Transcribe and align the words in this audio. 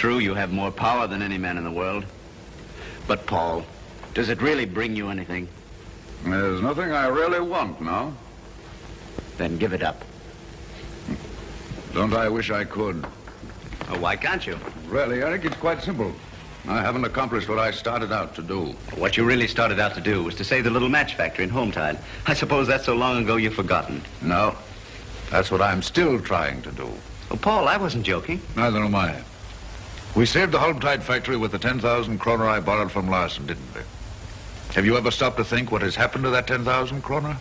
true, 0.00 0.18
you 0.18 0.32
have 0.32 0.50
more 0.50 0.70
power 0.70 1.06
than 1.06 1.20
any 1.20 1.36
man 1.36 1.58
in 1.58 1.64
the 1.64 1.70
world. 1.70 2.06
But, 3.06 3.26
Paul, 3.26 3.66
does 4.14 4.30
it 4.30 4.40
really 4.40 4.64
bring 4.64 4.96
you 4.96 5.10
anything? 5.10 5.46
There's 6.24 6.62
nothing 6.62 6.90
I 6.90 7.08
really 7.08 7.40
want 7.40 7.82
now. 7.82 8.14
Then 9.36 9.58
give 9.58 9.74
it 9.74 9.82
up. 9.82 10.02
Don't 11.92 12.14
I 12.14 12.30
wish 12.30 12.50
I 12.50 12.64
could? 12.64 13.06
Oh, 13.90 13.98
why 13.98 14.16
can't 14.16 14.46
you? 14.46 14.58
Really, 14.88 15.20
Eric, 15.22 15.44
it's 15.44 15.56
quite 15.56 15.82
simple. 15.82 16.14
I 16.66 16.80
haven't 16.80 17.04
accomplished 17.04 17.50
what 17.50 17.58
I 17.58 17.70
started 17.70 18.10
out 18.10 18.34
to 18.36 18.42
do. 18.42 18.74
What 18.96 19.18
you 19.18 19.24
really 19.24 19.48
started 19.48 19.78
out 19.78 19.94
to 19.96 20.00
do 20.00 20.22
was 20.22 20.34
to 20.36 20.44
save 20.44 20.64
the 20.64 20.70
little 20.70 20.88
match 20.88 21.14
factory 21.14 21.44
in 21.44 21.50
Hometide. 21.50 21.98
I 22.26 22.32
suppose 22.32 22.66
that's 22.66 22.86
so 22.86 22.94
long 22.94 23.22
ago 23.22 23.36
you've 23.36 23.54
forgotten. 23.54 24.00
No. 24.22 24.56
That's 25.28 25.50
what 25.50 25.60
I'm 25.60 25.82
still 25.82 26.18
trying 26.18 26.62
to 26.62 26.72
do. 26.72 26.88
Oh, 27.30 27.36
Paul, 27.36 27.68
I 27.68 27.76
wasn't 27.76 28.06
joking. 28.06 28.40
Neither 28.56 28.82
am 28.82 28.94
I. 28.94 29.22
We 30.16 30.26
saved 30.26 30.52
the 30.52 30.58
Holmtide 30.58 31.02
factory 31.02 31.36
with 31.36 31.52
the 31.52 31.58
10,000 31.58 32.18
kroner 32.18 32.48
I 32.48 32.60
borrowed 32.60 32.90
from 32.90 33.08
Larson, 33.08 33.46
didn't 33.46 33.74
we? 33.74 33.80
Have 34.74 34.84
you 34.84 34.96
ever 34.96 35.10
stopped 35.10 35.36
to 35.36 35.44
think 35.44 35.70
what 35.70 35.82
has 35.82 35.96
happened 35.96 36.24
to 36.24 36.30
that 36.30 36.46
10,000 36.46 37.02
kroner? 37.02 37.36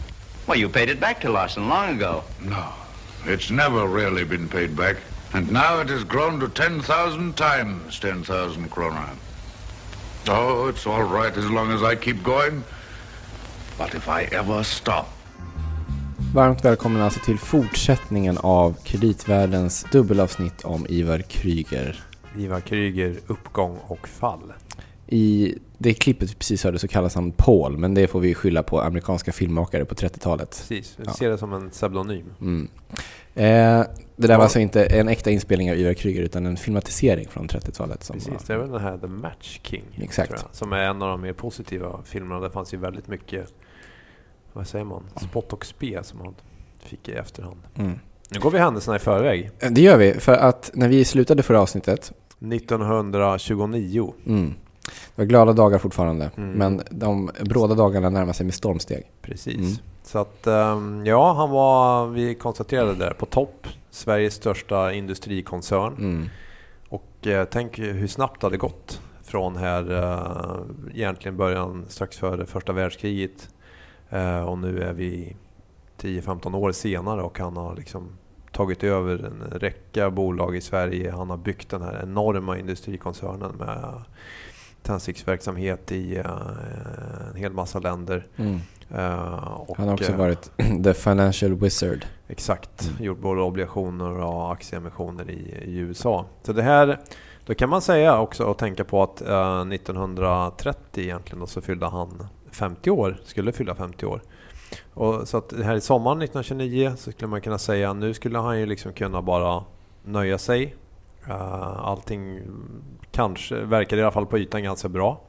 Well, 0.47 0.57
you 0.57 0.69
paid 0.69 0.89
it 0.89 0.99
back 0.99 1.21
to 1.21 1.31
Larson 1.31 1.67
long 1.67 1.95
ago. 1.95 2.23
No. 2.41 2.73
It's 3.25 3.51
never 3.51 3.87
really 3.87 4.23
been 4.23 4.47
paid 4.47 4.75
back. 4.75 4.97
And 5.33 5.51
now 5.51 5.79
it 5.79 5.89
has 5.89 6.03
grown 6.03 6.39
to 6.39 6.47
10,000 6.47 7.37
times 7.37 7.99
10,000 7.99 8.69
kroner. 8.69 9.09
Oh, 10.27 10.67
it's 10.67 10.87
all 10.87 11.03
right 11.03 11.35
as 11.37 11.49
long 11.49 11.71
as 11.71 11.83
I 11.83 11.95
keep 11.95 12.23
going. 12.23 12.63
But 13.77 13.95
if 13.95 14.07
I 14.07 14.23
ever 14.31 14.63
stop... 14.63 15.07
Varmt 16.33 16.65
välkommen 16.65 17.01
alltså 17.01 17.19
till 17.19 17.37
fortsättningen 17.37 18.37
av 18.37 18.75
kreditvärldens 18.83 19.85
dubbelavsnitt 19.91 20.61
om 20.61 20.85
Ivar 20.89 21.19
Kryger. 21.19 22.08
Ivar 22.39 22.59
Kryger, 22.59 23.15
uppgång 23.27 23.77
och 23.87 24.07
fall. 24.07 24.53
I 25.07 25.55
det 25.77 25.93
klippet 25.93 26.29
vi 26.31 26.35
precis 26.35 26.63
hörde 26.63 26.79
så 26.79 26.87
kallas 26.87 27.15
han 27.15 27.31
Paul, 27.31 27.77
men 27.77 27.93
det 27.93 28.07
får 28.07 28.19
vi 28.19 28.33
skylla 28.33 28.63
på 28.63 28.81
amerikanska 28.81 29.31
filmmakare 29.31 29.85
på 29.85 29.95
30-talet. 29.95 30.49
Precis, 30.49 30.93
vi 30.99 31.03
Ja. 31.05 31.13
ser 31.13 31.29
det 31.29 31.37
som 31.37 31.53
en 31.53 31.69
pseudonym. 31.69 32.33
Mm. 32.41 32.67
Eh, 33.35 33.85
det 34.15 34.27
där 34.27 34.35
var 34.37 34.43
alltså 34.43 34.59
inte 34.59 34.85
en 34.85 35.07
äkta 35.07 35.29
inspelning 35.31 35.71
av 35.71 35.77
Ivar 35.77 35.93
Kryger 35.93 36.21
utan 36.21 36.45
en 36.45 36.57
filmatisering 36.57 37.27
från 37.27 37.47
30-talet. 37.47 38.03
Som 38.03 38.13
Precis, 38.13 38.31
var, 38.49 38.55
det 38.55 38.61
väl 38.61 38.71
den 38.71 38.81
här 38.81 38.97
The 38.97 39.07
Match 39.07 39.59
King. 39.63 39.83
Exakt. 40.01 40.31
jag, 40.31 40.39
som 40.51 40.73
är 40.73 40.77
en 40.83 41.01
av 41.01 41.09
de 41.09 41.21
mer 41.21 41.33
positiva 41.33 41.99
filmerna. 42.05 42.39
Det 42.41 42.49
fanns 42.51 42.73
ju 42.73 42.77
väldigt 42.77 43.07
mycket, 43.07 43.53
vad 44.53 44.67
säger 44.67 44.85
man, 44.85 45.03
spott 45.29 45.53
och 45.53 45.65
spe 45.65 45.99
som 46.03 46.19
man 46.19 46.35
fick 46.79 47.09
i 47.09 47.11
efterhand. 47.11 47.59
mm. 47.75 47.99
Nu 48.31 48.39
går 48.39 48.51
vi 48.51 48.57
händelserna 48.59 48.95
i 48.95 48.99
förväg. 48.99 49.49
Eh, 49.59 49.71
Det 49.71 49.81
gör 49.81 49.97
vi, 49.97 50.13
för 50.13 50.33
att 50.33 50.71
när 50.73 50.87
vi 50.87 51.05
slutade 51.05 51.43
förra 51.43 51.61
avsnittet, 51.61 52.11
1929. 52.39 54.13
mm, 54.25 54.53
det 55.15 55.21
var 55.21 55.25
glada 55.25 55.53
dagar 55.53 55.77
fortfarande, 55.79 56.31
Mm. 56.37 56.51
men 56.51 56.81
de 56.91 57.31
bråda 57.41 57.75
dagarna 57.75 58.09
närmar 58.09 58.33
sig 58.33 58.45
med 58.45 58.53
stormsteg. 58.55 59.03
Precis. 59.21 59.55
Mm. 59.57 59.71
Så 60.03 60.19
att, 60.19 60.47
ehm, 60.47 61.05
ja, 61.05 61.33
han 61.33 61.49
var, 61.49 62.07
vi 62.07 62.35
konstaterade 62.35 62.95
där, 62.95 63.13
på 63.13 63.25
topp. 63.25 63.67
Sveriges 63.91 64.33
största 64.33 64.93
industrikoncern. 64.93 65.93
Mm. 65.93 66.29
Och 66.89 67.27
eh, 67.27 67.47
tänk 67.51 67.79
hur 67.79 68.07
snabbt 68.07 68.41
det 68.41 68.47
hade 68.47 68.57
gått 68.57 69.01
från 69.23 69.55
här 69.55 69.91
eh, 69.91 70.95
egentligen 70.95 71.37
början 71.37 71.85
strax 71.89 72.17
före 72.17 72.45
första 72.45 72.73
världskriget 72.73 73.49
eh, 74.09 74.41
och 74.41 74.57
nu 74.57 74.81
är 74.81 74.93
vi 74.93 75.35
10-15 76.01 76.55
år 76.55 76.71
senare 76.71 77.21
och 77.21 77.39
han 77.39 77.57
har 77.57 77.75
liksom 77.75 78.09
tagit 78.51 78.83
över 78.83 79.25
en 79.25 79.59
räcka 79.59 80.09
bolag 80.09 80.55
i 80.55 80.61
Sverige. 80.61 81.11
Han 81.11 81.29
har 81.29 81.37
byggt 81.37 81.69
den 81.69 81.81
här 81.81 81.99
enorma 82.03 82.57
industrikoncernen 82.57 83.51
med 83.51 84.01
tändsticksverksamhet 84.81 85.91
i 85.91 86.17
eh, 86.17 86.25
en 87.29 87.35
hel 87.35 87.53
massa 87.53 87.79
länder. 87.79 88.27
Mm. 88.35 88.55
Eh, 88.91 88.99
Han 89.77 89.87
har 89.87 89.93
också 89.93 90.11
eh, 90.11 90.17
varit 90.17 90.51
the 90.83 90.93
financial 90.93 91.55
wizard. 91.55 92.05
Exakt, 92.27 92.89
Mm. 92.91 93.03
gjort 93.03 93.19
både 93.19 93.41
obligationer 93.41 94.09
och 94.19 94.51
aktieemissioner 94.51 95.29
i, 95.29 95.55
i 95.65 95.77
USA. 95.77 96.25
Så 96.43 96.53
det 96.53 96.63
här, 96.63 96.99
då 97.45 97.53
kan 97.53 97.69
man 97.69 97.81
säga 97.81 98.19
också 98.19 98.43
och 98.43 98.57
tänka 98.57 98.83
på 98.83 99.03
att 99.03 99.21
eh, 99.21 99.61
1930 99.61 101.03
egentligen 101.03 101.39
då 101.39 101.47
så 101.47 101.61
fyllde 101.61 101.85
han 101.87 102.27
50 102.51 102.89
år, 102.91 103.17
skulle 103.25 103.51
fylla 103.51 103.75
50 103.75 104.05
år. 104.05 104.21
Och 104.93 105.27
så 105.27 105.37
att 105.37 105.53
här 105.63 105.75
i 105.75 105.81
sommaren 105.81 106.21
1929 106.21 106.93
så 106.97 107.11
skulle 107.11 107.27
man 107.27 107.41
kunna 107.41 107.57
säga 107.57 107.93
nu 107.93 108.13
skulle 108.13 108.39
han 108.39 108.59
ju 108.59 108.65
liksom 108.65 108.93
kunna 108.93 109.21
bara 109.21 109.63
nöja 110.03 110.37
sig. 110.37 110.75
Eh, 111.27 111.79
allting 111.85 112.41
kanske 113.11 113.55
verkar 113.55 113.97
i 113.97 114.01
alla 114.01 114.11
fall 114.11 114.25
på 114.25 114.37
ytan 114.37 114.63
ganska 114.63 114.89
bra. 114.89 115.21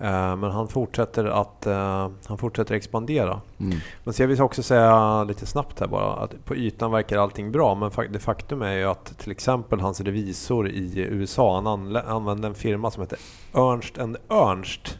Eh, 0.00 0.36
men 0.36 0.50
han 0.50 0.68
fortsätter 0.68 1.24
att 1.24 1.66
eh, 1.66 2.10
han 2.26 2.38
fortsätter 2.38 2.74
expandera. 2.74 3.40
Mm. 3.60 3.78
Men 4.04 4.14
så 4.14 4.22
jag 4.22 4.28
vill 4.28 4.42
också 4.42 4.62
säga 4.62 5.24
lite 5.24 5.46
snabbt 5.46 5.80
här 5.80 5.86
bara 5.86 6.12
att 6.12 6.44
på 6.44 6.56
ytan 6.56 6.90
verkar 6.90 7.18
allting 7.18 7.52
bra 7.52 7.74
men 7.74 8.12
det 8.12 8.18
faktum 8.18 8.62
är 8.62 8.72
ju 8.72 8.84
att 8.84 9.18
till 9.18 9.30
exempel 9.30 9.80
hans 9.80 10.00
revisor 10.00 10.68
i 10.68 10.98
USA 10.98 11.54
han 11.54 11.96
använde 11.96 12.48
en 12.48 12.54
firma 12.54 12.90
som 12.90 13.02
heter 13.02 13.18
Ernst 13.54 13.98
Ernst. 14.28 14.98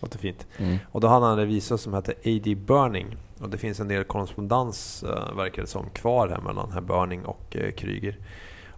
Låter 0.00 0.18
fint. 0.18 0.46
Mm. 0.58 0.76
Och 0.92 1.00
då 1.00 1.08
hade 1.08 1.24
han 1.26 1.32
en 1.32 1.38
revisor 1.38 1.76
som 1.76 1.94
hette 1.94 2.12
A.D. 2.12 2.54
Burning. 2.54 3.16
Och 3.40 3.50
det 3.50 3.58
finns 3.58 3.80
en 3.80 3.88
del 3.88 4.04
korrespondens 4.04 5.02
eh, 5.02 5.36
verkar 5.36 5.62
det 5.62 5.68
som 5.68 5.90
kvar 5.90 6.28
här 6.28 6.40
mellan 6.40 6.72
herr 6.72 6.80
Burning 6.80 7.24
och 7.24 7.56
eh, 7.56 7.70
Kryger. 7.72 8.18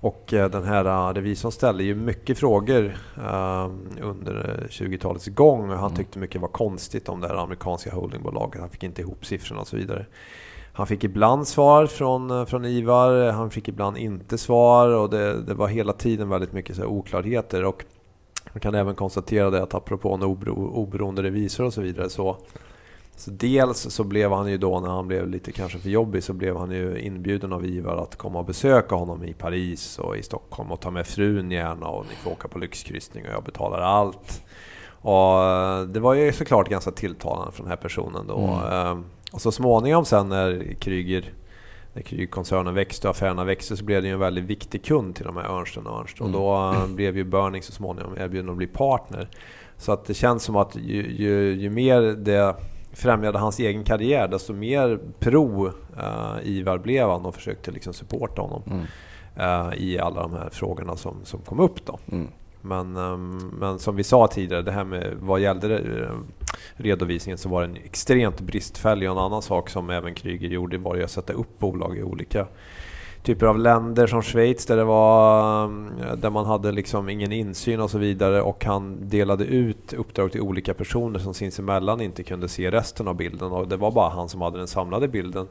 Och 0.00 0.32
eh, 0.32 0.50
den 0.50 0.64
här 0.64 0.84
eh, 0.84 1.14
revisorn 1.14 1.52
ställde 1.52 1.84
ju 1.84 1.94
mycket 1.94 2.38
frågor 2.38 2.96
under 4.00 4.58
eh, 4.62 4.68
20-talets 4.68 5.26
gång 5.26 5.68
han 5.70 5.78
Mm. 5.78 5.94
tyckte 5.94 6.18
mycket 6.18 6.40
var 6.40 6.48
konstigt 6.48 7.08
om 7.08 7.20
det 7.20 7.28
här 7.28 7.34
amerikanska 7.34 7.94
holdingbolaget. 7.94 8.60
Han 8.60 8.70
fick 8.70 8.82
inte 8.82 9.02
ihop 9.02 9.26
siffrorna 9.26 9.60
och 9.60 9.66
så 9.66 9.76
vidare. 9.76 10.06
Han 10.72 10.86
fick 10.86 11.04
ibland 11.04 11.48
svar 11.48 11.86
från, 11.86 12.46
från 12.46 12.64
Ivar, 12.64 13.30
han 13.30 13.50
fick 13.50 13.68
ibland 13.68 13.96
inte 13.96 14.38
svar 14.38 14.88
och 14.88 15.10
det, 15.10 15.42
det 15.42 15.54
var 15.54 15.68
hela 15.68 15.92
tiden 15.92 16.28
väldigt 16.28 16.52
mycket 16.52 16.76
så 16.76 16.84
oklarheter. 16.84 17.64
Och 17.64 17.84
man 18.52 18.60
kan 18.60 18.74
även 18.74 18.94
konstatera 18.94 19.50
det 19.50 19.62
att 19.62 19.74
apropå 19.74 20.14
en 20.14 20.22
obero, 20.22 20.52
oberoende 20.54 21.22
revisor 21.22 21.64
och 21.64 21.74
så 21.74 21.80
vidare 21.80 22.10
så 22.10 22.36
så 23.16 23.30
dels 23.30 23.78
så 23.90 24.04
blev 24.04 24.32
han 24.32 24.50
ju 24.50 24.58
då 24.58 24.80
när 24.80 24.88
han 24.88 25.08
blev 25.08 25.28
lite 25.28 25.52
kanske 25.52 25.78
för 25.78 25.90
jobbig 25.90 26.24
så 26.24 26.32
blev 26.32 26.56
han 26.56 26.70
ju 26.70 27.00
inbjuden 27.00 27.52
av 27.52 27.66
Ivar 27.66 27.96
att 27.96 28.16
komma 28.16 28.38
och 28.38 28.44
besöka 28.44 28.94
honom 28.94 29.24
i 29.24 29.32
Paris 29.32 29.98
och 29.98 30.16
i 30.16 30.22
Stockholm 30.22 30.72
och 30.72 30.80
ta 30.80 30.90
med 30.90 31.06
frun 31.06 31.50
gärna 31.50 31.86
och 31.86 32.06
ni 32.10 32.14
får 32.14 32.30
åka 32.30 32.48
på 32.48 32.58
lyxkryssning 32.58 33.24
och 33.26 33.32
jag 33.32 33.42
betalar 33.44 33.78
allt. 33.78 34.42
Och 34.88 35.44
eh, 35.44 35.82
det 35.82 36.00
var 36.00 36.14
ju 36.14 36.32
såklart 36.32 36.68
ganska 36.68 36.90
tilltalande 36.90 37.52
för 37.52 37.62
den 37.62 37.70
här 37.70 37.76
personen 37.76 38.26
då. 38.26 38.38
Mm. 38.38 38.86
Eh, 38.86 39.04
Och 39.32 39.40
så 39.40 39.52
småningom 39.52 40.04
sen 40.04 40.28
när 40.28 40.74
Kryger 40.78 41.32
när 41.94 42.02
Krygkoncernen 42.02 42.74
växte 42.74 43.08
och 43.08 43.10
affärerna 43.10 43.44
växte 43.44 43.76
så 43.76 43.84
blev 43.84 44.02
det 44.02 44.08
ju 44.08 44.14
en 44.14 44.20
väldigt 44.20 44.44
viktig 44.44 44.84
kund 44.84 45.14
till 45.16 45.24
de 45.24 45.36
här 45.36 45.58
Ernst 45.60 45.76
Ernst. 45.76 46.20
Och 46.20 46.26
Mm. 46.28 46.40
då 46.40 46.72
eh, 46.74 46.86
blev 46.86 47.16
ju 47.16 47.24
Burning 47.24 47.62
så 47.62 47.72
småningom 47.72 48.16
erbjuden 48.18 48.50
att 48.50 48.56
bli 48.56 48.66
partner. 48.66 49.28
Så 49.76 49.92
att 49.92 50.04
det 50.04 50.14
känns 50.14 50.42
som 50.44 50.56
att 50.56 50.76
ju, 50.76 51.12
ju, 51.12 51.52
ju 51.54 51.70
mer 51.70 52.00
det 52.02 52.56
främjade 52.92 53.38
hans 53.38 53.58
egen 53.58 53.84
karriär 53.84 54.28
desto 54.28 54.52
mer 54.52 54.98
pro 55.18 55.66
eh, 55.98 56.34
Ivar 56.42 56.78
blev 56.78 57.08
han 57.08 57.26
och 57.26 57.34
försökte 57.34 57.70
liksom 57.70 57.92
supporta 57.92 58.42
honom 58.42 58.62
Mm. 58.66 58.84
eh, 59.36 59.74
i 59.74 59.98
alla 59.98 60.22
de 60.22 60.32
här 60.32 60.48
frågorna 60.52 60.96
som, 60.96 61.16
som 61.24 61.40
kom 61.40 61.60
upp 61.60 61.86
då. 61.86 61.98
Mm. 62.12 62.28
Men, 62.60 62.96
ehm, 62.96 63.38
men 63.58 63.78
som 63.78 63.96
vi 63.96 64.04
sa 64.04 64.26
tidigare, 64.26 64.62
det 64.62 64.72
här 64.72 64.84
med 64.84 65.14
vad 65.20 65.40
gällde 65.40 65.68
det, 65.68 66.08
redovisningen 66.76 67.38
så 67.38 67.48
var 67.48 67.62
den 67.62 67.76
extremt 67.76 68.40
bristfällig. 68.40 69.10
Och 69.10 69.16
en 69.16 69.24
annan 69.24 69.42
sak 69.42 69.70
som 69.70 69.90
även 69.90 70.14
Kryger 70.14 70.48
gjorde 70.48 70.78
var 70.78 70.96
ju 70.96 71.04
att 71.04 71.10
sätta 71.10 71.32
upp 71.32 71.58
bolag 71.58 71.98
i 71.98 72.02
olika 72.02 72.46
typer 73.22 73.46
av 73.46 73.58
länder 73.58 74.06
som 74.06 74.22
Schweiz 74.22 74.66
där, 74.66 74.76
det 74.76 74.84
var, 74.84 75.64
mm, 75.64 76.20
där 76.20 76.30
man 76.30 76.46
hade 76.46 76.72
liksom 76.72 77.08
ingen 77.08 77.32
insyn 77.32 77.80
och 77.80 77.90
så 77.90 77.98
vidare. 77.98 78.42
Och 78.42 78.64
han 78.64 79.08
delade 79.08 79.44
ut 79.44 79.92
uppdrag 79.92 80.32
till 80.32 80.40
olika 80.40 80.74
personer 80.74 81.18
som 81.18 81.34
sinsemellan 81.34 82.00
inte 82.00 82.22
kunde 82.22 82.48
se 82.48 82.70
resten 82.70 83.08
av 83.08 83.16
bilden. 83.16 83.52
Och 83.52 83.68
det 83.68 83.76
var 83.76 83.90
bara 83.90 84.08
han 84.08 84.28
som 84.28 84.40
hade 84.40 84.58
den 84.58 84.68
samlade 84.68 85.08
bilden. 85.08 85.46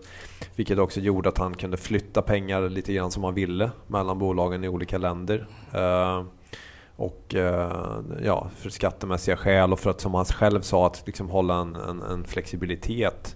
Vilket 0.56 0.80
också 0.80 1.00
gjorde 1.00 1.30
att 1.30 1.38
han 1.38 1.54
kunde 1.54 1.78
flytta 1.78 2.22
pengar 2.22 2.70
lite 2.70 2.94
grann 2.94 3.12
som 3.12 3.24
han 3.24 3.34
ville 3.34 3.72
mellan 3.88 4.20
bolagen 4.20 4.64
i 4.64 4.68
olika 4.68 4.98
länder. 4.98 5.48
Eh, 5.74 6.24
Eh, 7.02 7.06
och 7.06 7.36
eh, 7.36 8.00
ja, 8.24 8.50
för 8.58 8.70
skattemässiga 8.70 9.38
skäl 9.38 9.74
och 9.74 9.80
för 9.80 9.90
att 9.90 10.02
som 10.02 10.14
han 10.14 10.26
själv 10.26 10.62
sa 10.62 10.88
att 10.88 11.04
liksom 11.06 11.30
hålla 11.30 11.56
en, 11.56 11.76
en, 11.76 12.02
en 12.02 12.24
flexibilitet. 12.24 13.36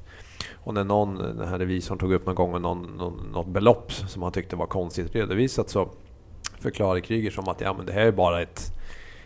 Och 0.53 0.73
när 0.73 0.83
någon, 0.83 1.15
den 1.17 1.47
här 1.47 1.59
revisorn 1.59 1.97
tog 1.97 2.13
upp 2.13 2.25
någon 2.25 2.35
gång 2.35 2.61
någon, 2.61 2.83
någon, 2.97 3.29
något 3.33 3.47
belopp 3.47 3.91
som 3.91 4.23
han 4.23 4.31
tyckte 4.31 4.55
var 4.55 4.65
konstigt 4.67 5.15
redovisat 5.15 5.69
så 5.69 5.89
förklarade 6.59 7.01
Kryger 7.01 7.31
som 7.31 7.47
att 7.49 7.61
ja, 7.61 7.73
men 7.73 7.85
det 7.85 7.93
här 7.93 8.01
är 8.05 8.11
bara 8.11 8.41
ett, 8.41 8.71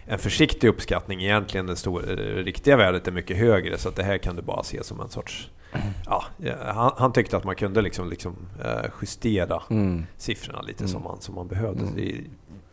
en 0.06 0.20
försiktig 0.20 0.68
uppskattning. 0.68 1.22
Egentligen 1.22 1.66
det 1.68 1.76
stora, 1.76 2.06
det 2.06 2.44
riktiga 2.44 2.78
värdet 2.78 3.08
är 3.08 3.12
mycket 3.12 3.38
högre 3.38 3.78
så 3.78 3.90
att 3.90 3.96
det 3.96 4.04
här 4.04 4.18
kan 4.18 4.36
du 4.36 4.42
bara 4.42 4.64
se 4.64 4.84
som 4.84 5.00
en 5.00 5.10
sorts... 5.10 5.50
Ja, 6.06 6.24
han, 6.66 6.92
han 6.98 7.14
tyckte 7.14 7.38
att 7.38 7.44
man 7.44 7.56
kunde 7.56 7.82
liksom, 7.82 8.10
liksom 8.10 8.36
eh, 8.66 8.92
justera 9.02 9.62
Mm. 9.70 10.06
siffrorna 10.18 10.62
lite 10.62 10.84
Mm. 10.84 10.92
som, 10.92 11.04
man, 11.04 11.22
som 11.22 11.36
man 11.36 11.48
behövde. 11.48 11.82
Mm. 11.82 12.26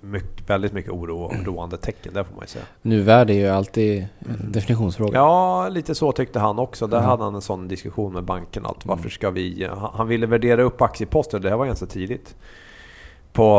Det 0.06 0.12
mycket, 0.12 0.50
väldigt 0.50 0.72
mycket 0.72 0.92
oro 0.92 1.18
och 1.18 1.32
oroande 1.32 1.76
tecken, 1.76 2.14
det 2.14 2.24
får 2.24 2.34
man 2.34 2.42
ju 2.42 2.46
säga. 2.48 2.64
Nuvärde 2.82 3.32
är 3.32 3.38
ju 3.38 3.46
alltid 3.48 4.06
en 4.18 4.52
definitionsfråga. 4.52 5.18
Ja, 5.18 5.68
lite 5.68 5.94
så 5.94 6.12
tyckte 6.12 6.38
han 6.38 6.58
också. 6.58 6.86
Där 6.86 6.96
Ja. 6.98 7.02
hade 7.02 7.24
han 7.24 7.34
en 7.34 7.40
sån 7.40 7.68
diskussion 7.68 8.12
med 8.12 8.24
banken. 8.24 8.66
Att 8.66 8.86
varför 8.86 9.08
ska 9.08 9.30
vi... 9.30 9.68
Han 9.78 9.90
han 9.94 10.08
ville 10.08 10.26
värdera 10.26 10.62
upp 10.62 10.82
aktieposter, 10.82 11.38
det 11.38 11.48
här 11.50 11.56
var 11.56 11.66
ganska 11.66 11.86
tidigt. 11.86 12.36
På, 13.32 13.56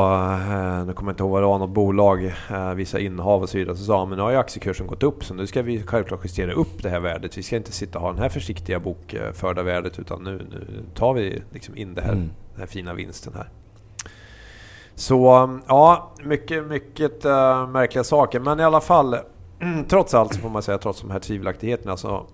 eh, 0.50 0.86
nu 0.86 0.94
kommer 0.94 1.12
jag 1.12 1.14
inte 1.14 1.24
ihåg 1.24 1.32
vad 1.32 1.42
det 1.44 1.48
var, 1.48 1.60
något 1.60 1.70
bolag, 1.70 2.26
eh, 2.50 2.74
vissa 2.74 3.00
innehav 3.00 3.42
och 3.42 3.50
så 3.50 3.58
vidare. 3.58 3.76
Så 3.76 3.84
sa 3.84 4.00
han, 4.00 4.10
men 4.10 4.18
nu 4.18 4.24
har 4.24 4.32
ju 4.32 4.38
aktiekursen 4.38 4.88
gått 4.88 5.04
upp 5.04 5.26
så 5.26 5.34
nu 5.34 5.48
ska 5.48 5.62
vi 5.62 5.84
självklart 5.84 6.20
justera 6.24 6.52
upp 6.54 6.84
det 6.84 6.90
här 6.90 7.00
värdet. 7.00 7.38
Vi 7.38 7.44
ska 7.44 7.56
inte 7.56 7.72
sitta 7.72 7.98
och 8.00 8.04
ha 8.06 8.12
den 8.14 8.22
här 8.22 8.30
försiktiga 8.30 8.80
bokförda 8.80 9.64
värdet 9.64 10.00
utan 10.00 10.24
nu, 10.24 10.32
nu 10.52 10.68
tar 10.96 11.14
vi 11.14 11.42
liksom 11.52 11.78
in 11.78 11.94
det 11.94 12.02
här, 12.02 12.12
Mm. 12.14 12.30
den 12.52 12.60
här 12.60 12.68
fina 12.68 12.94
vinsten 12.94 13.34
här. 13.36 13.50
Så 15.00 15.50
ja, 15.68 16.12
mycket, 16.24 16.68
mycket 16.68 17.26
eh, 17.26 17.68
märkliga 17.68 18.04
saker. 18.04 18.40
Men 18.40 18.60
i 18.60 18.64
alla 18.64 18.82
fall, 18.82 19.18
trots 19.88 20.14
allt 20.14 20.34
så 20.34 20.40
får 20.40 20.50
man 20.50 20.64
säga, 20.64 20.78
trots 20.78 21.02
de 21.02 21.12
här 21.12 21.20
tvivelaktigheterna 21.20 21.98
så 21.98 22.26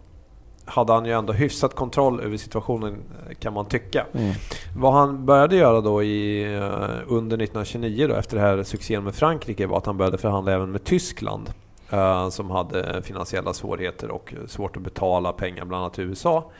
hade 0.66 0.94
han 0.94 1.06
ju 1.06 1.12
ändå 1.12 1.34
hyfsat 1.34 1.76
kontroll 1.76 2.20
över 2.20 2.38
situationen 2.38 2.94
eh, 2.94 3.36
kan 3.36 3.54
man 3.54 3.66
tycka. 3.66 4.06
Mm. 4.14 4.34
Vad 4.78 4.94
han 4.94 5.26
började 5.26 5.56
göra 5.56 5.82
då 5.82 6.04
i, 6.04 6.44
eh, 6.56 6.62
under 7.08 7.38
1929 7.38 8.08
då, 8.08 8.16
efter 8.16 8.38
det 8.38 8.42
här 8.44 8.64
succén 8.64 9.04
med 9.04 9.16
Frankrike 9.16 9.68
var 9.68 9.78
att 9.78 9.86
han 9.86 9.98
började 9.98 10.18
förhandla 10.18 10.52
även 10.52 10.72
med 10.72 10.84
Tyskland. 10.84 11.50
eh, 11.90 12.30
Som 12.30 12.52
hade 12.52 13.02
finansiella 13.02 13.54
svårigheter 13.54 14.12
och 14.12 14.34
svårt 14.48 14.78
att 14.78 14.84
betala 14.84 15.34
pengar 15.34 15.66
bland 15.66 15.82
annat 15.84 15.94
till 15.94 16.04
USA. 16.04 16.52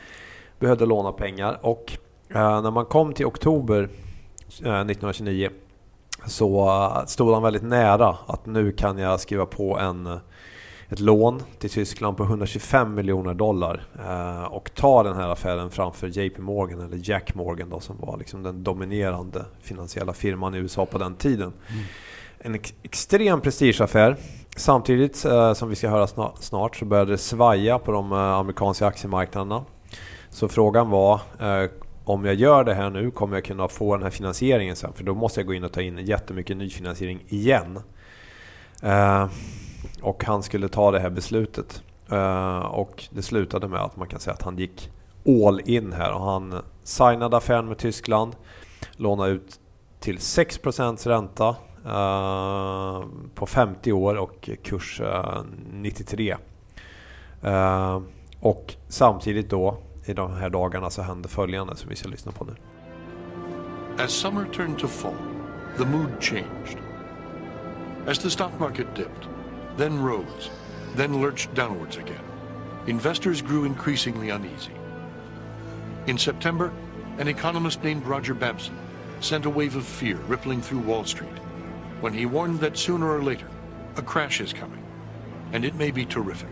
Behövde 0.58 0.86
låna 0.86 1.12
pengar 1.12 1.58
och 1.62 1.92
eh, 2.28 2.62
när 2.62 2.70
man 2.70 2.84
kom 2.84 3.12
till 3.12 3.26
oktober 3.26 3.88
eh, 4.64 4.80
1929 4.80 5.50
så 6.26 6.68
eh, 6.68 7.06
stod 7.06 7.34
han 7.34 7.42
väldigt 7.42 7.62
nära 7.62 8.16
att 8.26 8.46
nu 8.46 8.72
kan 8.72 8.98
jag 8.98 9.20
skriva 9.20 9.46
på 9.46 9.78
en, 9.78 10.06
eh, 10.06 10.16
ett 10.88 11.00
lån 11.00 11.42
till 11.58 11.70
Tyskland 11.70 12.16
på 12.16 12.22
125 12.22 12.94
miljoner 12.94 13.34
dollar 13.34 13.86
eh, 14.08 14.44
och 14.44 14.70
ta 14.74 15.02
den 15.02 15.16
här 15.16 15.28
affären 15.28 15.70
framför 15.70 16.06
JP 16.06 16.42
Morgan 16.42 16.80
eller 16.80 17.10
Jack 17.10 17.34
Morgan 17.34 17.70
då, 17.70 17.80
som 17.80 17.96
var 17.98 18.16
liksom 18.16 18.42
den 18.42 18.64
dominerande 18.64 19.44
finansiella 19.62 20.12
firman 20.12 20.54
i 20.54 20.58
USA 20.58 20.86
på 20.86 20.98
den 20.98 21.14
tiden. 21.14 21.52
En 22.38 22.54
ex 22.54 22.74
extrem 22.82 23.40
prestigeaffär. 23.40 24.16
Samtidigt 24.56 25.24
eh, 25.24 25.52
som 25.52 25.68
vi 25.68 25.76
ska 25.76 25.88
höra 25.88 26.06
sna 26.06 26.32
snart 26.40 26.76
så 26.76 26.84
började 26.84 27.10
det 27.10 27.18
svaja 27.18 27.78
på 27.78 27.92
de 27.92 28.12
eh, 28.12 28.18
amerikanska 28.18 28.86
aktiemarknaderna. 28.86 29.64
Så 30.30 30.48
frågan 30.48 30.90
var 30.90 31.20
om 32.04 32.24
jag 32.24 32.34
gör 32.34 32.64
det 32.64 32.74
här 32.74 32.90
nu 32.90 33.10
kommer 33.10 33.36
jag 33.36 33.44
kunna 33.44 33.68
få 33.68 33.94
den 33.94 34.02
här 34.02 34.10
finansieringen 34.10 34.76
sen 34.76 34.92
för 34.92 35.04
då 35.04 35.14
måste 35.14 35.40
jag 35.40 35.46
gå 35.46 35.54
in 35.54 35.64
och 35.64 35.72
ta 35.72 35.82
in 35.82 35.98
jättemycket 35.98 36.56
nyfinansiering 36.56 37.24
igen. 37.28 37.78
Eh, 38.82 39.28
och 40.02 40.24
han 40.24 40.42
skulle 40.42 40.68
ta 40.68 40.90
det 40.90 41.00
här 41.00 41.10
beslutet. 41.10 41.82
Eh, 42.10 42.58
och 42.58 43.04
det 43.10 43.22
slutade 43.22 43.68
med 43.68 43.80
att 43.80 43.96
man 43.96 44.08
kan 44.08 44.20
säga 44.20 44.34
att 44.34 44.42
han 44.42 44.58
gick 44.58 44.90
all 45.26 45.60
in 45.64 45.92
här 45.92 46.12
och 46.12 46.20
han 46.20 46.62
signade 46.82 47.36
affären 47.36 47.68
med 47.68 47.78
Tyskland, 47.78 48.36
lånade 48.96 49.30
ut 49.30 49.60
till 50.00 50.18
6% 50.18 51.08
ränta 51.08 51.48
eh, 51.84 53.04
på 53.34 53.46
50 53.46 53.92
år 53.92 54.14
och 54.14 54.50
kurs 54.62 55.00
eh, 55.00 55.42
93. 55.72 56.36
Eh, 57.42 58.00
och 58.40 58.74
samtidigt 58.88 59.50
då 59.50 59.78
i 60.04 60.14
de 60.14 60.34
här 60.36 60.50
dagarna 60.50 60.90
så 60.90 61.02
hände 61.02 61.28
följande 61.28 61.76
som 61.76 61.88
vi 61.88 61.96
ska 61.96 62.08
lyssna 62.08 62.32
på 62.32 62.44
nu. 62.44 62.54
As 63.98 64.10
summer 64.10 64.44
turned 64.52 64.78
to 64.78 64.88
fall, 64.88 65.16
the 65.76 65.84
mood 65.84 66.20
changed. 66.20 66.78
As 68.06 68.18
the 68.18 68.30
stock 68.30 68.60
market 68.60 68.86
dipped, 68.96 69.28
then 69.76 70.02
rose, 70.02 70.50
then 70.96 71.22
lurched 71.22 71.54
downwards 71.54 71.96
again, 71.96 72.24
investors 72.86 73.42
grew 73.42 73.64
increasingly 73.64 74.30
uneasy. 74.30 74.72
In 76.06 76.18
September, 76.18 76.70
an 77.18 77.28
economist 77.28 77.82
named 77.84 78.06
Roger 78.06 78.34
Babson 78.34 78.76
sent 79.20 79.46
a 79.46 79.50
wave 79.50 79.76
of 79.76 79.86
fear 79.86 80.18
rippling 80.28 80.60
through 80.60 80.80
Wall 80.80 81.04
Street 81.04 81.38
when 82.00 82.12
he 82.12 82.26
warned 82.26 82.60
that 82.60 82.76
sooner 82.76 83.10
or 83.10 83.22
later 83.22 83.48
a 83.96 84.02
crash 84.02 84.40
is 84.40 84.52
coming, 84.52 84.84
and 85.52 85.64
it 85.64 85.74
may 85.76 85.90
be 85.90 86.04
terrific. 86.04 86.50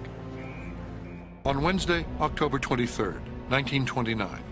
On 1.45 1.61
Wednesday, 1.61 2.07
October 2.21 2.59
23rd, 2.59 3.21
1929, 3.53 4.43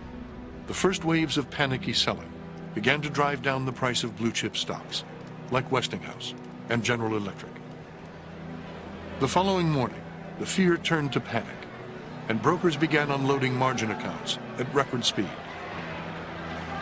the 0.67 0.75
first 0.75 1.07
waves 1.07 1.39
of 1.39 1.49
panicky 1.49 1.95
selling 1.95 2.31
began 2.75 3.01
to 3.01 3.09
drive 3.09 3.41
down 3.41 3.65
the 3.65 3.73
price 3.73 4.05
of 4.05 4.15
blue 4.19 4.31
chip 4.31 4.55
stocks, 4.55 5.05
like 5.51 5.73
Westinghouse 5.73 6.35
and 6.69 6.85
General 6.85 7.17
Electric. 7.17 7.51
The 9.21 9.27
following 9.27 9.71
morning, 9.71 10.03
the 10.39 10.45
fear 10.45 10.77
turned 10.77 11.15
to 11.15 11.21
panic, 11.21 11.57
and 12.29 12.43
brokers 12.43 12.77
began 12.77 13.11
unloading 13.11 13.57
margin 13.57 13.91
accounts 13.91 14.39
at 14.59 14.75
record 14.75 15.03
speed. 15.03 15.31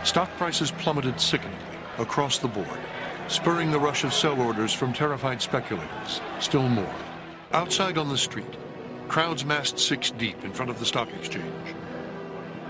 Stock 0.02 0.28
prices 0.38 0.72
plummeted 0.72 1.20
sickeningly 1.20 1.78
across 1.98 2.38
the 2.38 2.48
board, 2.48 2.80
spurring 3.28 3.70
the 3.70 3.78
rush 3.78 4.02
of 4.02 4.12
sell 4.12 4.40
orders 4.42 4.72
from 4.72 4.92
terrified 4.92 5.40
speculators. 5.40 6.20
Still 6.40 6.68
more. 6.68 6.94
Outside 7.52 7.96
on 7.96 8.08
the 8.08 8.18
street, 8.18 8.56
crowds 9.06 9.44
massed 9.44 9.78
six 9.78 10.10
deep 10.10 10.42
in 10.42 10.52
front 10.52 10.68
of 10.68 10.80
the 10.80 10.84
stock 10.84 11.08
exchange 11.14 11.76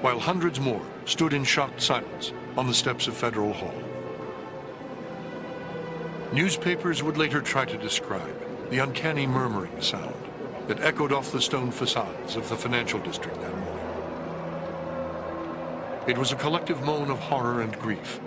while 0.00 0.20
hundreds 0.20 0.60
more 0.60 0.82
stood 1.06 1.32
in 1.32 1.42
shocked 1.42 1.82
silence 1.82 2.32
on 2.56 2.66
the 2.66 2.74
steps 2.74 3.08
of 3.08 3.16
Federal 3.16 3.52
Hall. 3.52 3.74
Newspapers 6.32 7.02
would 7.02 7.16
later 7.16 7.40
try 7.40 7.64
to 7.64 7.78
describe 7.78 8.70
the 8.70 8.78
uncanny 8.78 9.26
murmuring 9.26 9.80
sound 9.80 10.14
that 10.68 10.80
echoed 10.80 11.12
off 11.12 11.32
the 11.32 11.40
stone 11.40 11.70
facades 11.70 12.36
of 12.36 12.48
the 12.48 12.56
financial 12.56 13.00
district 13.00 13.40
that 13.40 13.56
morning. 13.56 13.84
It 16.06 16.18
was 16.18 16.32
a 16.32 16.36
collective 16.36 16.82
moan 16.84 17.10
of 17.10 17.18
horror 17.18 17.62
and 17.62 17.76
grief 17.78 18.20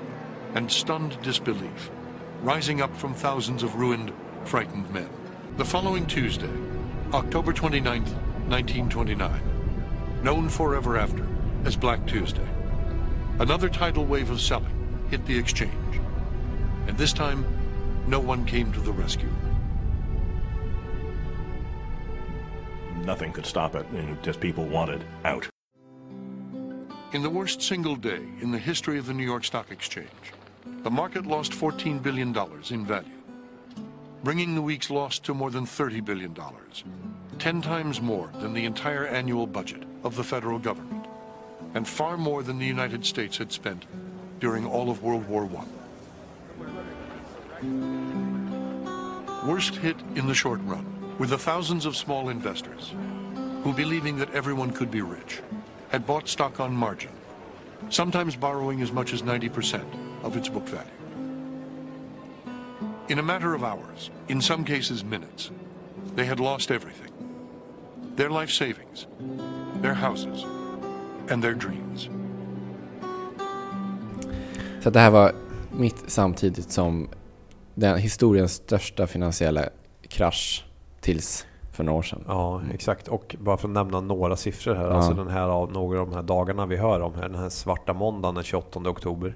and 0.55 0.69
stunned 0.69 1.21
disbelief, 1.21 1.89
rising 2.41 2.81
up 2.81 2.95
from 2.97 3.13
thousands 3.13 3.63
of 3.63 3.75
ruined, 3.75 4.11
frightened 4.43 4.89
men. 4.91 5.09
The 5.57 5.65
following 5.65 6.05
Tuesday, 6.05 6.51
October 7.13 7.53
29th, 7.53 8.13
1929, 8.49 10.21
known 10.23 10.49
forever 10.49 10.97
after 10.97 11.25
as 11.65 11.75
Black 11.75 12.05
Tuesday. 12.05 12.47
Another 13.39 13.69
tidal 13.69 14.05
wave 14.05 14.29
of 14.29 14.41
selling 14.41 15.07
hit 15.09 15.25
the 15.25 15.37
exchange. 15.37 15.99
And 16.87 16.97
this 16.97 17.13
time, 17.13 17.45
no 18.07 18.19
one 18.19 18.45
came 18.45 18.71
to 18.73 18.79
the 18.79 18.91
rescue. 18.91 19.29
Nothing 23.05 23.31
could 23.31 23.45
stop 23.45 23.75
it. 23.75 23.91
Know, 23.91 24.17
just 24.21 24.39
people 24.39 24.65
wanted 24.65 25.03
out. 25.25 25.47
In 27.13 27.21
the 27.23 27.29
worst 27.29 27.61
single 27.61 27.95
day 27.95 28.21
in 28.41 28.51
the 28.51 28.57
history 28.57 28.97
of 28.97 29.05
the 29.05 29.13
New 29.13 29.25
York 29.25 29.43
Stock 29.43 29.71
Exchange, 29.71 30.07
the 30.83 30.91
market 30.91 31.25
lost 31.25 31.51
$14 31.51 32.01
billion 32.01 32.35
in 32.69 32.85
value, 32.85 33.21
bringing 34.23 34.55
the 34.55 34.61
week's 34.61 34.89
loss 34.89 35.19
to 35.19 35.33
more 35.33 35.51
than 35.51 35.65
$30 35.65 36.05
billion, 36.05 36.35
10 37.37 37.61
times 37.61 38.01
more 38.01 38.29
than 38.39 38.53
the 38.53 38.65
entire 38.65 39.05
annual 39.07 39.45
budget 39.45 39.83
of 40.03 40.15
the 40.15 40.23
federal 40.23 40.57
government, 40.57 41.00
and 41.73 41.87
far 41.87 42.17
more 42.17 42.43
than 42.43 42.59
the 42.59 42.65
United 42.65 43.05
States 43.05 43.37
had 43.37 43.51
spent 43.51 43.85
during 44.39 44.65
all 44.65 44.89
of 44.89 45.03
World 45.03 45.27
War 45.27 45.49
I. 45.57 45.65
Worst 49.45 49.75
hit 49.75 49.95
in 50.15 50.27
the 50.27 50.33
short 50.33 50.59
run 50.63 50.85
were 51.17 51.27
the 51.27 51.37
thousands 51.37 51.85
of 51.85 51.95
small 51.95 52.29
investors 52.29 52.93
who, 53.63 53.73
believing 53.73 54.17
that 54.17 54.33
everyone 54.33 54.71
could 54.71 54.89
be 54.91 55.01
rich, 55.01 55.41
had 55.89 56.05
bought 56.05 56.27
stock 56.27 56.59
on 56.59 56.75
margin, 56.75 57.11
sometimes 57.89 58.35
borrowing 58.35 58.81
as 58.81 58.91
much 58.91 59.13
as 59.13 59.21
90% 59.21 59.83
of 60.23 60.35
its 60.35 60.49
book 60.49 60.67
value. 60.67 60.89
In 63.09 63.19
a 63.19 63.23
matter 63.23 63.53
of 63.53 63.63
hours, 63.63 64.09
in 64.29 64.41
some 64.41 64.63
cases 64.63 65.03
minutes, 65.03 65.51
they 66.15 66.25
had 66.25 66.39
lost 66.39 66.71
everything 66.71 67.11
their 68.15 68.29
life 68.29 68.51
savings, 68.51 69.07
their 69.77 69.93
houses, 69.93 70.45
and 71.29 71.41
their 71.43 71.53
dreams. 71.53 72.09
Så 74.83 74.89
det 74.89 74.99
här 74.99 75.09
var 75.11 75.31
mitt 75.71 76.03
samtidigt 76.07 76.71
som 76.71 77.09
den 77.75 77.97
historiens 77.97 78.51
största 78.53 79.07
finansiella 79.07 79.65
krasch 80.07 80.65
tills 81.01 81.45
för 81.71 81.83
några 81.83 81.99
år 81.99 82.03
sedan. 82.03 82.23
Ja, 82.27 82.61
exakt. 82.73 83.07
Och 83.07 83.35
bara 83.39 83.57
för 83.57 83.67
att 83.67 83.73
nämna 83.73 84.01
några 84.01 84.35
siffror 84.35 84.75
här. 84.75 84.83
Ja. 84.87 84.93
Alltså 84.93 85.13
den 85.13 85.27
här 85.27 85.47
av 85.49 85.71
några 85.71 86.01
av 86.01 86.09
de 86.09 86.15
här 86.15 86.23
dagarna 86.23 86.65
vi 86.65 86.77
hör 86.77 86.99
om 87.01 87.13
här. 87.15 87.21
Den 87.29 87.39
här 87.39 87.49
svarta 87.49 87.93
måndagen 87.93 88.35
den 88.35 88.43
28 88.43 88.79
oktober. 88.89 89.35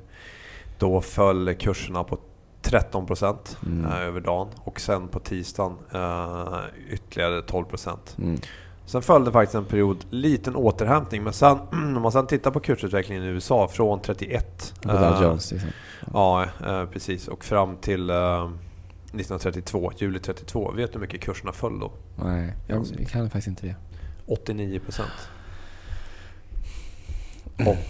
Då 0.80 1.02
föll 1.02 1.54
kurserna 1.56 2.04
på 2.04 2.18
13 2.62 3.06
procent 3.06 3.58
Mm. 3.66 3.86
eh, 3.86 3.98
över 4.02 4.22
dagen. 4.22 4.48
Och 4.64 4.80
sen 4.80 5.08
på 5.08 5.20
tisdagen 5.20 5.78
eh, 5.94 6.58
ytterligare 6.90 7.42
12 7.42 7.66
procent. 7.66 8.16
Mm. 8.20 8.40
Sen 8.86 9.02
följde 9.02 9.32
faktiskt 9.32 9.56
en 9.56 9.66
period 9.66 10.06
liten 10.10 10.56
återhämtning. 10.56 11.24
Men 11.24 11.34
sen, 11.34 11.58
om 11.72 12.02
man 12.02 12.12
sen 12.12 12.28
tittar 12.28 12.52
på 12.52 12.60
kursutvecklingen 12.60 13.24
i 13.24 13.28
USA 13.28 13.68
från 13.68 14.02
31. 14.02 14.74
På 14.82 14.88
Dow 14.88 15.02
eh, 15.02 15.24
Jones 15.24 15.52
liksom. 15.52 15.70
Ja, 16.14 16.44
eh, 16.44 16.86
precis. 16.86 17.28
Och 17.28 17.46
fram 17.46 17.78
till 17.78 18.10
eh, 18.10 18.46
1932, 18.46 19.92
juli 19.98 20.20
32. 20.20 20.72
Vet 20.72 20.92
du 20.92 20.94
hur 20.94 21.02
mycket 21.02 21.22
kurserna 21.22 21.52
föll 21.52 21.80
då? 21.80 21.92
Nej, 22.16 22.54
jag 22.68 22.86
kan 23.10 23.30
faktiskt 23.30 23.48
inte 23.48 23.68
det. 23.68 23.76
89 24.26 24.80
procent. 24.80 25.30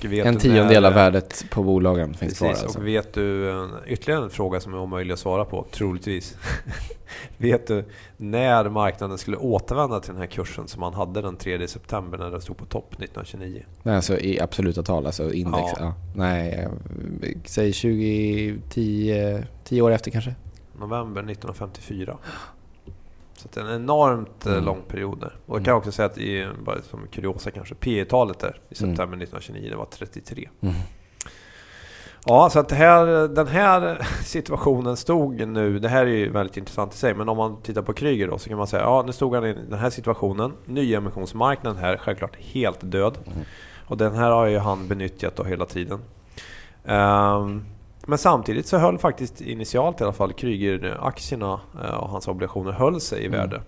Vet 0.04 0.26
En 0.26 0.38
tiondel 0.38 0.82
när- 0.82 0.90
av 0.90 0.94
värdet 0.96 1.46
på 1.52 1.64
bolagen 1.64 2.08
finns 2.14 2.20
Precis, 2.20 2.38
kvar 2.38 2.50
alltså. 2.50 2.80
och 2.80 2.88
vet 2.88 3.14
du 3.14 3.52
en, 3.52 3.70
ytterligare 3.88 4.24
en 4.24 4.30
fråga 4.30 4.60
som 4.60 4.74
är 4.74 4.78
omöjlig 4.80 5.14
att 5.14 5.20
svara 5.20 5.46
på, 5.46 5.66
troligtvis. 5.72 6.38
vet 7.38 7.68
du 7.68 7.86
när 8.18 8.70
marknaden 8.70 9.18
skulle 9.18 9.38
återvända 9.38 10.00
till 10.00 10.12
den 10.12 10.20
här 10.22 10.28
kursen 10.28 10.68
som 10.68 10.80
man 10.80 10.94
hade 10.94 11.22
den 11.22 11.36
3 11.38 11.68
september 11.68 12.18
när 12.18 12.32
den 12.32 12.42
stod 12.42 12.58
på 12.58 12.66
topp 12.66 12.94
1929? 12.94 13.64
Nej, 13.84 13.96
alltså 13.96 14.18
i 14.20 14.40
absoluta 14.42 14.84
tal, 14.84 15.06
alltså 15.06 15.34
index. 15.34 15.64
Ja. 15.64 15.76
Ja. 15.80 15.94
Nej, 16.16 16.68
jag- 17.22 17.36
säg 17.46 17.74
20, 17.74 18.56
10, 18.70 19.48
10 19.64 19.82
år 19.82 19.92
efter 19.92 20.12
kanske. 20.12 20.36
November 20.80 21.22
1954. 21.24 22.18
Så 23.54 23.60
det 23.60 23.66
är 23.66 23.70
en 23.70 23.82
enormt 23.82 24.46
eh, 24.46 24.52
Mm. 24.52 24.66
lång 24.66 24.82
period 24.88 25.20
där. 25.20 25.36
Och 25.46 25.58
jag 25.58 25.66
kan 25.66 25.76
också 25.76 25.92
säga 25.92 26.06
att, 26.06 26.18
i, 26.18 26.48
bara 26.66 26.82
som 26.82 27.08
kuriosa 27.12 27.52
kanske, 27.52 27.76
P 27.76 28.06
talet 28.06 28.40
där 28.40 28.48
i 28.50 28.52
Mm. 28.52 28.96
september 28.96 29.18
1929 29.18 29.70
det 29.72 29.78
var 29.78 29.86
33. 29.86 30.50
Mm. 30.62 30.76
Ja, 32.28 32.50
så 32.50 32.60
att 32.60 32.72
här, 32.72 33.28
den 33.28 33.48
här 33.48 34.08
situationen 34.24 34.98
stod 34.98 35.48
nu, 35.48 35.80
det 35.80 35.90
här 35.90 36.06
är 36.06 36.10
ju 36.10 36.30
väldigt 36.32 36.58
intressant 36.58 36.94
i 36.94 36.98
sig, 36.98 37.14
men 37.14 37.30
om 37.30 37.38
man 37.38 37.62
tittar 37.62 37.82
på 37.82 37.94
Kryger 37.94 38.28
då 38.28 38.38
så 38.38 38.50
kan 38.50 38.58
man 38.58 38.68
säga, 38.68 38.84
ja 38.84 39.04
nu 39.06 39.12
stod 39.12 39.36
han 39.36 39.46
i 39.46 39.54
den 39.54 39.80
här 39.80 39.90
situationen, 39.90 40.54
nyemissionsmarknaden 40.66 41.80
här, 41.82 41.98
självklart 41.98 42.36
helt 42.36 42.80
död. 42.82 43.18
Och 43.88 43.98
den 43.98 44.16
här 44.16 44.32
har 44.32 44.46
ju 44.46 44.58
han 44.58 44.88
benyttjat 44.88 45.36
då 45.36 45.44
hela 45.44 45.66
tiden. 45.66 46.00
Ehm, 46.86 47.66
men 48.06 48.18
samtidigt 48.18 48.68
så 48.68 48.78
höll 48.78 48.98
faktiskt 48.98 49.42
initialt 49.42 50.02
i 50.02 50.04
alla 50.04 50.14
fall 50.14 50.34
Kryger-aktierna 50.34 51.60
eh, 51.84 51.96
och 51.96 52.10
hans 52.10 52.28
obligationer 52.28 52.72
höll 52.72 53.02
sig 53.02 53.22
i 53.22 53.26
Mm. 53.26 53.40
värde. 53.40 53.62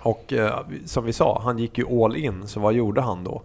Och 0.00 0.32
eh, 0.32 0.58
som 0.84 1.04
vi 1.04 1.12
sa, 1.12 1.40
han 1.44 1.58
gick 1.58 1.78
ju 1.78 2.02
all 2.04 2.16
in, 2.16 2.48
så 2.48 2.60
vad 2.60 2.72
gjorde 2.74 3.00
han 3.00 3.24
då? 3.24 3.42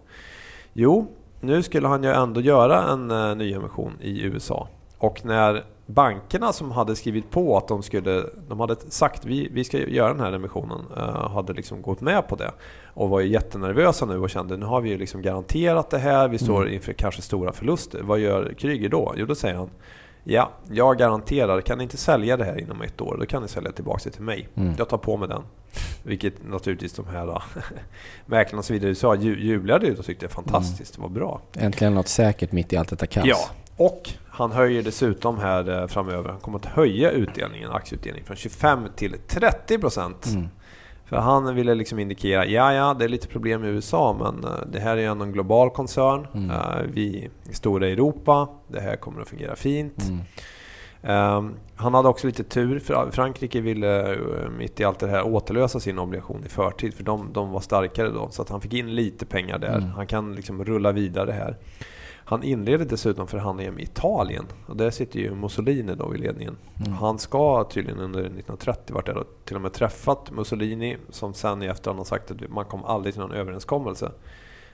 Jo, 0.72 1.06
nu 1.40 1.62
skulle 1.62 1.88
han 1.88 2.02
ju 2.02 2.10
ändå 2.12 2.40
göra 2.40 2.82
en 2.92 3.10
uh, 3.10 3.36
nyemission 3.36 3.92
i 4.00 4.22
USA. 4.22 4.68
Och 4.98 5.24
när 5.24 5.64
bankerna 5.86 6.52
som 6.52 6.70
hade 6.70 6.96
skrivit 6.96 7.30
på 7.30 7.56
att 7.56 7.68
de 7.68 7.82
skulle, 7.82 8.24
de 8.48 8.60
hade 8.60 8.76
sagt 8.88 9.24
vi, 9.24 9.48
vi 9.52 9.64
ska 9.64 9.78
göra 9.78 10.08
den 10.08 10.20
här 10.20 10.32
emissionen, 10.32 10.78
eh, 10.96 11.30
hade 11.30 11.52
liksom 11.52 11.82
gått 11.82 12.00
med 12.00 12.28
på 12.28 12.36
det. 12.36 12.50
Och 12.94 13.08
var 13.08 13.20
ju 13.20 13.28
jättenervösa 13.28 14.06
nu 14.06 14.18
och 14.18 14.30
kände 14.30 14.56
nu 14.56 14.66
har 14.66 14.80
vi 14.80 14.88
ju 14.90 14.98
liksom 14.98 15.22
garanterat 15.22 15.90
det 15.90 15.98
här, 15.98 16.28
vi 16.28 16.38
står 16.38 16.62
Mm. 16.62 16.74
inför 16.74 16.92
kanske 16.92 17.22
stora 17.22 17.52
förluster. 17.52 18.02
Vad 18.02 18.18
gör 18.18 18.52
Kryger 18.58 18.88
då? 18.88 19.14
Jo, 19.16 19.26
då 19.26 19.34
säger 19.34 19.54
han 19.56 19.70
Ja, 20.24 20.50
jag 20.70 20.98
garanterar, 20.98 21.60
kan 21.60 21.78
ni 21.78 21.84
inte 21.84 21.96
sälja 21.96 22.36
det 22.36 22.44
här 22.44 22.60
inom 22.60 22.82
ett 22.82 23.00
år, 23.00 23.16
då 23.20 23.26
kan 23.26 23.42
ni 23.42 23.48
sälja 23.48 23.72
tillbaka 23.72 24.00
det 24.04 24.10
till 24.10 24.22
mig. 24.22 24.48
Mm. 24.54 24.74
Jag 24.78 24.88
tar 24.88 24.98
på 24.98 25.16
mig 25.16 25.28
den. 25.28 25.42
Vilket 26.02 26.48
naturligtvis 26.48 26.92
de 26.92 27.06
här 27.06 27.42
mäklarna 28.26 28.58
och 28.58 28.64
så 28.64 28.72
vidare 28.72 28.86
i 28.88 28.90
USA 28.90 29.14
ju- 29.14 29.40
jublade 29.44 29.86
ut 29.86 29.98
och 29.98 30.04
tyckte 30.04 30.26
det 30.26 30.32
fantastiskt, 30.32 30.94
det 30.94 31.00
var 31.02 31.08
bra. 31.08 31.40
Äntligen 31.56 31.94
något 31.94 32.08
säkert 32.08 32.52
mitt 32.52 32.72
i 32.72 32.76
allt 32.76 32.88
detta 32.88 33.06
kaos. 33.06 33.26
Ja, 33.26 33.38
och 33.76 34.10
han 34.28 34.52
höjer 34.52 34.82
dessutom 34.82 35.38
här 35.38 35.80
eh, 35.80 35.86
framöver, 35.86 36.30
han 36.30 36.40
kommer 36.40 36.58
att 36.58 36.66
höja 36.66 37.10
utdelningen, 37.10 37.70
aktieutdelningen 37.70 38.26
från 38.26 38.36
25 38.36 38.88
till 38.96 39.16
30 39.26 39.78
procent. 39.78 40.26
Mm. 40.26 40.48
För 41.08 41.16
han 41.16 41.54
ville 41.54 41.74
liksom 41.74 41.98
indikera, 41.98 42.46
ja 42.46 42.72
ja, 42.72 42.94
det 42.94 43.04
är 43.04 43.08
lite 43.08 43.28
problem 43.28 43.64
i 43.64 43.68
USA, 43.68 44.16
men 44.18 44.44
eh, 44.44 44.60
det 44.72 44.80
här 44.80 44.96
är 44.96 45.00
ju 45.00 45.06
ändå 45.06 45.24
en 45.24 45.32
global 45.32 45.70
koncern. 45.70 46.26
Mm. 46.34 46.50
Eh, 46.50 46.82
Vi 46.92 47.30
är 47.48 47.54
stora 47.54 47.88
i 47.88 47.92
Europa, 47.92 48.48
det 48.68 48.80
här 48.80 48.96
kommer 48.96 49.22
att 49.22 49.28
fungera 49.28 49.56
fint. 49.56 50.02
Mm. 50.08 50.20
Ehm, 51.02 51.54
han 51.76 51.94
hade 51.94 52.08
också 52.08 52.26
lite 52.26 52.44
tur, 52.44 52.78
för 52.78 53.10
Frankrike 53.10 53.60
ville 53.60 54.12
eh, 54.12 54.50
mitt 54.58 54.80
i 54.80 54.84
allt 54.84 54.98
det 54.98 55.08
här 55.08 55.26
återlösa 55.26 55.80
sin 55.80 55.98
obligation 55.98 56.42
i 56.46 56.48
förtid, 56.48 56.94
för 56.94 57.04
de, 57.04 57.32
de 57.32 57.50
var 57.50 57.60
starkare 57.60 58.08
då. 58.08 58.28
Så 58.30 58.42
att 58.42 58.48
han 58.48 58.60
fick 58.60 58.74
in 58.74 58.94
lite 58.94 59.26
pengar 59.26 59.58
där. 59.58 59.78
Mm. 59.78 59.90
Han 59.90 60.06
kan 60.06 60.34
liksom 60.34 60.64
rulla 60.64 60.92
vidare 60.92 61.32
här. 61.32 61.56
Han 62.28 62.42
inleder 62.42 62.84
dessutom 62.84 63.26
förhandlingar 63.26 63.72
med 63.72 63.82
Italien. 63.82 64.46
Och 64.66 64.76
där 64.76 64.90
sitter 64.90 65.20
ju 65.20 65.34
Mussolini 65.34 65.94
då 65.94 66.14
i 66.14 66.18
ledningen. 66.18 66.56
Mm. 66.80 66.92
Han 66.92 67.18
ska 67.18 67.64
tydligen 67.64 68.00
under 68.00 68.20
1930 68.20 68.94
varit 68.94 69.06
där 69.06 69.16
och 69.16 69.26
till 69.44 69.56
och 69.56 69.62
med 69.62 69.72
träffat 69.72 70.30
Mussolini 70.30 70.96
som 71.10 71.34
sen 71.34 71.62
i 71.62 71.66
efterhand 71.66 71.98
har 72.00 72.04
sagt 72.04 72.30
att 72.30 72.48
man 72.48 72.64
kom 72.64 72.84
aldrig 72.84 73.14
till 73.14 73.20
någon 73.22 73.32
överenskommelse. 73.32 74.12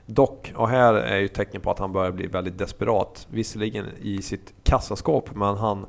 Dock, 0.06 0.52
och 0.56 0.68
här 0.68 0.94
är 0.94 1.18
ju 1.18 1.28
tecken 1.28 1.60
på 1.60 1.70
att 1.70 1.78
han 1.78 1.92
börjar 1.92 2.12
bli 2.12 2.26
väldigt 2.26 2.58
desperat. 2.58 3.26
Visserligen 3.30 3.86
i 4.00 4.22
sitt 4.22 4.54
kassaskåp, 4.62 5.34
men 5.34 5.56
han 5.56 5.86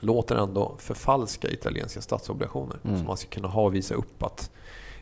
låter 0.00 0.36
ändå 0.36 0.74
förfalska 0.78 1.48
italienska 1.48 2.00
statsobligationer. 2.00 2.76
Mm. 2.84 2.98
Så 2.98 3.04
man 3.04 3.16
ska 3.16 3.28
kunna 3.28 3.48
ha 3.48 3.62
och 3.62 3.74
visa 3.74 3.94
upp 3.94 4.22
att 4.22 4.50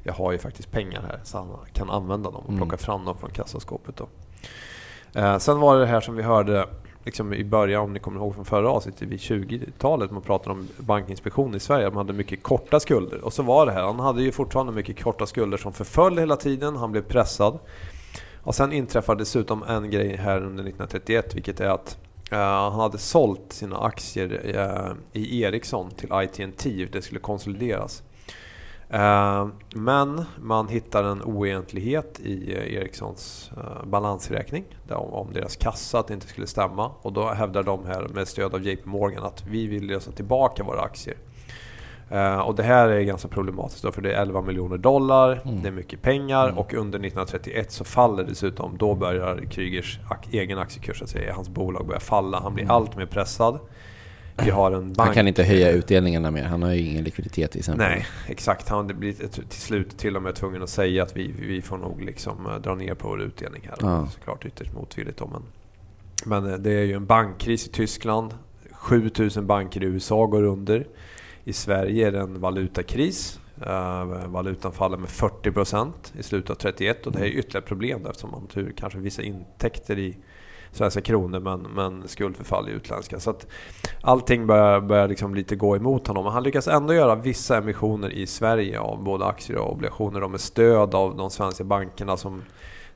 jag 0.03 0.13
har 0.13 0.33
ju 0.33 0.39
faktiskt 0.39 0.71
pengar 0.71 1.03
här 1.09 1.21
så 1.25 1.39
han 1.39 1.49
kan 1.73 1.91
använda 1.91 2.31
dem 2.31 2.43
och 2.43 2.49
Mm. 2.53 2.61
plocka 2.61 2.77
fram 2.77 3.05
dem 3.05 3.17
från 3.19 3.31
kassaskåpet. 3.31 3.97
Då. 3.97 4.09
Eh, 5.15 5.39
sen 5.39 5.61
var 5.61 5.75
det 5.75 5.81
det 5.81 5.87
här 5.87 6.01
som 6.01 6.17
vi 6.17 6.23
hörde 6.23 6.67
liksom 7.05 7.35
i 7.35 7.45
början, 7.45 7.85
om 7.85 7.93
ni 7.93 7.99
kommer 7.99 8.21
ihåg 8.21 8.35
från 8.35 8.45
förra 8.45 8.71
avsnittet, 8.71 9.09
vid 9.09 9.19
20-talet, 9.19 10.11
man 10.11 10.23
pratade 10.23 10.51
om 10.51 10.69
Bankinspektionen 10.77 11.55
i 11.55 11.61
Sverige, 11.61 11.87
man 11.87 11.97
hade 11.97 12.13
mycket 12.13 12.43
korta 12.43 12.81
skulder. 12.81 13.25
Och 13.25 13.33
så 13.33 13.43
var 13.43 13.67
det 13.67 13.73
här, 13.73 13.83
han 13.83 14.01
hade 14.01 14.23
ju 14.23 14.33
fortfarande 14.33 14.73
mycket 14.73 15.03
korta 15.03 15.27
skulder 15.27 15.59
som 15.59 15.73
förföll 15.73 16.19
hela 16.19 16.37
tiden, 16.37 16.77
han 16.77 16.93
blev 16.93 17.03
pressad. 17.03 17.59
Och 18.43 18.55
sen 18.55 18.73
inträffade 18.73 19.21
dessutom 19.21 19.63
en 19.63 19.91
grej 19.91 20.17
här 20.17 20.37
under 20.37 20.65
1931, 20.65 21.35
vilket 21.35 21.61
är 21.61 21.69
att 21.69 21.99
eh, 22.31 22.39
han 22.39 22.73
hade 22.73 22.99
sålt 22.99 23.53
sina 23.53 23.79
aktier 23.79 24.41
eh, 24.45 25.21
i 25.23 25.43
Ericsson 25.43 25.91
till 25.91 26.09
IT&T, 26.13 26.87
det 26.93 27.03
skulle 27.03 27.21
konsolideras. 27.21 28.03
Eh, 28.91 29.47
Men 29.75 30.25
man 30.41 30.69
hittar 30.69 31.05
en 31.05 31.23
oegentlighet 31.23 32.21
i 32.21 32.53
eh, 32.55 32.75
Ericssons 32.75 33.51
eh, 33.57 33.87
balansräkning 33.87 34.65
om, 34.89 35.33
deras 35.33 35.57
kassa, 35.57 35.99
att 35.99 36.07
det 36.09 36.15
inte 36.15 36.27
skulle 36.27 36.47
stämma. 36.47 36.91
Och 37.03 37.13
då 37.13 37.29
hävdar 37.29 37.63
de 37.63 37.87
här 37.87 38.09
med 38.15 38.29
stöd 38.29 38.55
av 38.55 38.67
JP 38.67 38.83
Morgan 38.89 39.25
att 39.25 39.45
vi 39.47 39.67
vill 39.67 39.87
lösa 39.87 40.13
tillbaka 40.13 40.65
våra 40.65 40.81
aktier. 40.81 41.17
Och 42.45 42.55
det 42.55 42.63
här 42.63 42.89
är 42.89 43.01
ganska 43.01 43.29
problematiskt 43.29 43.83
då, 43.83 43.93
för 43.93 44.03
det 44.03 44.13
är 44.13 44.23
11 44.23 44.41
miljoner 44.43 44.79
dollar, 44.79 45.41
Mm. 45.45 45.63
det 45.63 45.69
är 45.69 45.73
mycket 45.73 46.03
pengar 46.03 46.45
Mm. 46.45 46.59
och 46.59 46.75
under 46.75 46.99
1931 46.99 47.71
så 47.73 47.85
faller 47.85 48.25
dessutom, 48.25 48.77
då 48.79 48.95
börjar 48.95 49.37
Krygers 49.51 49.99
egen 50.31 50.59
aktiekurs, 50.59 50.99
så 50.99 51.05
att 51.05 51.11
säga, 51.11 51.35
hans 51.35 51.49
bolag 51.49 51.87
börjar 51.87 52.01
falla. 52.01 52.41
Han 52.41 52.55
blir 52.55 52.65
Mm. 52.65 52.77
allt 52.77 52.97
mer 52.97 53.07
pressad. 53.07 53.59
Vi 54.45 54.51
har 54.51 54.73
en 54.73 54.93
bank... 54.93 55.07
Han 55.07 55.15
kan 55.15 55.29
inte 55.29 55.43
höja 55.43 55.71
utdelningarna 55.71 56.31
mer. 56.31 56.45
Han 56.45 56.63
har 56.63 56.73
ju 56.73 56.81
ingen 56.81 57.05
likviditet 57.05 57.51
till 57.51 57.59
exempel. 57.59 57.89
Nej, 57.89 58.07
exakt. 58.27 58.69
Han 58.69 58.87
blir 58.87 59.13
till 59.49 59.61
slut 59.61 59.99
till 59.99 60.17
och 60.17 60.23
med 60.23 60.35
tvungen 60.35 60.63
att 60.63 60.71
säga 60.71 61.03
att 61.03 61.17
vi, 61.17 61.35
vi 61.41 61.63
får 61.63 61.79
nog 61.79 62.03
liksom 62.03 62.47
eh, 62.47 62.57
dra 62.57 62.75
ner 62.75 62.95
på 62.95 63.09
vår 63.09 63.23
utdelning 63.23 63.69
här. 63.69 63.77
Ja. 63.81 64.09
Såklart 64.15 64.45
ytterst 64.45 64.73
motvilligt 64.73 65.19
då, 65.19 65.27
men, 65.27 65.43
men 66.25 66.53
eh, 66.53 66.59
det 66.59 66.71
är 66.71 66.85
ju 66.85 66.93
en 66.93 67.07
bankkris 67.07 67.67
i 67.67 67.71
Tyskland. 67.71 68.35
7000 68.73 69.47
banker 69.47 69.83
i 69.83 69.87
USA 69.87 70.27
går 70.27 70.43
under. 70.43 70.87
I 71.45 71.53
Sverige 71.53 72.07
är 72.07 72.13
det 72.13 72.21
en 72.21 72.41
valutakris. 72.41 73.41
Uh, 73.67 74.27
valutan 74.27 74.73
faller 74.73 74.97
med 74.97 75.09
40% 75.09 75.93
i 76.19 76.23
slutet 76.23 76.51
av 76.51 76.55
31 76.55 77.07
och 77.07 77.13
det 77.13 77.21
är 77.21 77.25
ju 77.25 77.39
ytterligare 77.39 77.67
problem 77.67 78.07
eftersom 78.07 78.31
man 78.31 78.47
tur 78.47 78.73
kanske 78.77 78.99
vissa 78.99 79.23
intäkter 79.23 79.99
i 79.99 80.17
svenska 80.73 81.01
kronor 81.01 81.41
men, 81.41 81.61
men 81.61 82.09
skuldförfall 82.09 82.69
i 82.69 82.73
utländska. 82.73 83.21
Så 83.21 83.31
att 83.31 83.47
allting 84.01 84.47
börjar, 84.47 84.81
börjar 84.81 85.09
liksom 85.09 85.35
lite 85.35 85.57
gå 85.57 85.77
emot 85.77 86.07
honom. 86.07 86.25
Men 86.25 86.33
han 86.33 86.43
lyckas 86.43 86.69
ändå 86.69 86.95
göra 86.95 87.15
vissa 87.15 87.59
emissioner 87.59 88.11
i 88.11 88.27
Sverige 88.27 88.81
av 88.81 89.03
både 89.03 89.27
aktier 89.27 89.59
och 89.59 89.73
obligationer 89.73 90.29
med 90.29 90.41
stöd 90.41 90.95
av 90.95 91.17
de 91.17 91.31
svenska 91.31 91.65
bankerna 91.65 92.17
som 92.17 92.43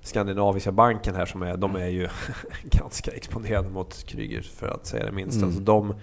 Skandinaviska 0.04 0.72
banken 0.72 1.14
här 1.14 1.26
som 1.26 1.42
är, 1.42 1.56
de 1.56 1.76
är 1.76 1.88
ju 1.88 2.08
ganska 2.62 3.10
exponerade 3.10 3.68
mot 3.68 4.04
Kryger 4.06 4.42
för 4.42 4.68
att 4.68 4.86
säga 4.86 5.06
det 5.06 5.12
minsta. 5.12 5.42
Mm. 5.42 5.54
Så 5.54 5.60
de 5.60 5.94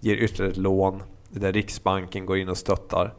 ger 0.00 0.16
ytterligare 0.16 0.50
ett 0.50 0.56
lån 0.56 1.02
där 1.28 1.52
Riksbanken 1.52 2.26
går 2.26 2.38
in 2.38 2.48
och 2.48 2.56
stöttar. 2.56 3.14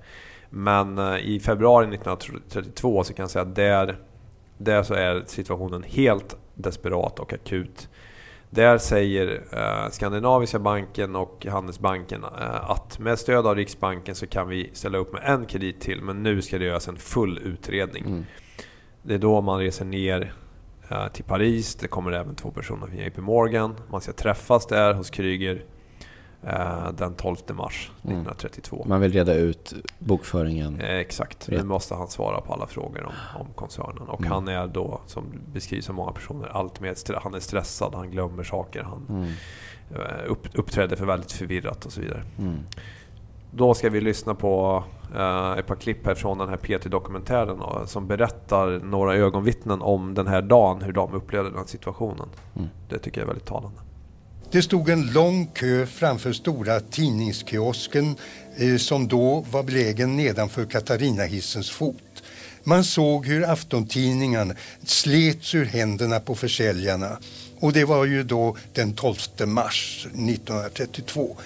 Men 0.50 0.98
eh, 0.98 1.18
i 1.18 1.40
februari 1.40 1.86
1932 1.86 3.04
så 3.04 3.14
kan 3.14 3.24
jag 3.24 3.30
säga 3.30 3.44
att 3.44 3.56
där, 3.56 3.98
där 4.58 4.84
så 4.84 4.94
är 4.94 5.24
situationen 5.28 5.84
helt 5.84 6.38
desperat 6.56 7.20
och 7.20 7.34
akut. 7.34 7.90
Där 8.50 8.78
säger 8.78 9.42
eh, 9.52 9.90
Skandinaviska 9.92 10.60
banken 10.60 11.16
och 11.16 11.46
Handelsbanken 11.50 12.24
eh, 12.24 12.70
att 12.70 13.00
med 13.00 13.20
stöd 13.20 13.48
av 13.48 13.56
Riksbanken 13.56 14.16
så 14.16 14.28
kan 14.28 14.48
vi 14.48 14.70
ställa 14.74 14.98
upp 14.98 15.14
med 15.14 15.22
en 15.26 15.46
kredit 15.46 15.82
till 15.82 16.02
men 16.02 16.24
nu 16.24 16.42
ska 16.42 16.58
det 16.58 16.66
göras 16.66 16.88
en 16.88 16.98
full 16.98 17.38
utredning. 17.38 18.06
Mm. 18.06 18.26
Det 19.02 19.14
är 19.14 19.18
då 19.20 19.42
man 19.42 19.60
reser 19.60 19.86
ner 19.86 20.34
eh, 20.90 21.08
till 21.08 21.24
Paris. 21.24 21.76
Det 21.76 21.88
kommer 21.88 22.12
även 22.12 22.36
två 22.36 22.52
personer 22.52 22.88
från 22.88 22.98
JP 22.98 23.22
Morgan. 23.22 23.76
Man 23.90 24.02
ska 24.02 24.14
träffas 24.14 24.68
där 24.68 24.94
hos 24.94 25.10
Kryger 25.10 25.64
den 26.98 27.14
12 27.14 27.36
mars 27.54 27.92
Mm. 28.04 28.18
1932. 28.18 28.86
Man 28.88 29.02
vill 29.02 29.12
reda 29.12 29.34
ut 29.34 29.74
bokföringen. 30.00 30.82
Eh, 30.82 30.96
Exakt, 30.96 31.48
nu 31.48 31.64
måste 31.64 31.96
han 31.96 32.08
svara 32.08 32.42
på 32.42 32.54
alla 32.54 32.68
frågor 32.68 33.04
om, 33.06 33.42
om 33.42 33.48
koncernen. 33.56 34.08
Och 34.08 34.20
Mm. 34.20 34.32
han 34.32 34.48
är 34.48 34.68
då, 34.68 35.02
som 35.06 35.24
beskrivs 35.54 35.90
av 35.90 35.96
många 35.96 36.12
personer, 36.12 36.48
allt 36.48 36.80
mer 36.80 36.96
han 37.20 37.34
är 37.34 37.40
stressad, 37.40 37.96
han 37.96 38.12
glömmer 38.12 38.44
saker, 38.44 38.84
han 38.84 39.06
Mm. 39.10 39.24
eh, 39.96 40.32
upp, 40.32 40.48
uppträder 40.54 40.96
för 40.96 41.06
väldigt 41.06 41.32
förvirrat 41.32 41.86
och 41.86 41.92
så 41.92 42.02
vidare. 42.02 42.24
Mm. 42.40 42.58
då 43.52 43.74
ska 43.74 43.90
vi 43.90 44.02
lyssna 44.02 44.36
på 44.36 44.84
eh, 45.16 45.52
ett 45.52 45.68
par 45.68 45.76
klipp 45.76 46.06
här 46.06 46.16
från 46.16 46.38
den 46.38 46.50
här 46.50 46.58
PT-dokumentären 46.58 47.88
som 47.88 48.08
berättar 48.08 48.80
några 48.84 49.16
ögonvittnen 49.16 49.82
om 49.82 50.14
den 50.14 50.28
här 50.28 50.42
dagen, 50.42 50.82
hur 50.82 50.94
de 50.94 51.14
upplevde 51.14 51.50
den 51.52 51.68
situationen. 51.68 52.28
Mm. 52.56 52.68
Det 52.90 52.98
tycker 53.00 53.22
jag 53.22 53.24
är 53.26 53.28
väldigt 53.28 53.48
talande. 53.48 53.80
Det 54.52 54.62
stod 54.62 54.90
en 54.90 55.12
lång 55.12 55.48
kö 55.48 55.86
framför 55.86 56.34
stora 56.34 56.80
tidningskiosken 56.80 58.16
eh, 58.58 58.78
som 58.78 59.08
då 59.08 59.46
var 59.52 59.64
belägen 59.64 60.18
nedanför 60.18 60.66
Katarinahissens 60.66 61.70
fot. 61.70 62.24
Man 62.64 62.84
såg 62.84 63.26
hur 63.26 63.50
aftontidningarna 63.50 64.56
slets 64.84 65.56
ur 65.56 65.66
händerna 65.66 66.20
på 66.20 66.36
försäljarna. 66.36 67.20
Och 67.60 67.74
det 67.74 67.86
var 67.86 68.06
ju 68.06 68.24
då 68.24 68.58
den 68.74 68.94
12 68.94 69.16
mars 69.46 70.06
1932. 70.06 71.38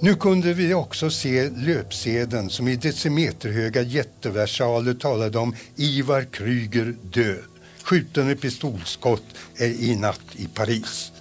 Nu 0.00 0.14
kunde 0.14 0.54
vi 0.54 0.74
också 0.74 1.10
se 1.10 1.50
löpsedeln 1.50 2.50
som 2.50 2.68
i 2.68 2.76
decimeterhöga 2.76 3.82
jätteversaler 3.82 4.94
talade 4.94 5.38
om 5.38 5.54
Ivar 5.76 6.24
Kryger 6.24 6.94
död. 7.02 7.44
Skjuten 7.82 8.26
med 8.26 8.40
pistolskott 8.40 9.24
i 9.58 9.96
natt 9.96 10.20
i 10.36 10.46
Paris. 10.46 11.12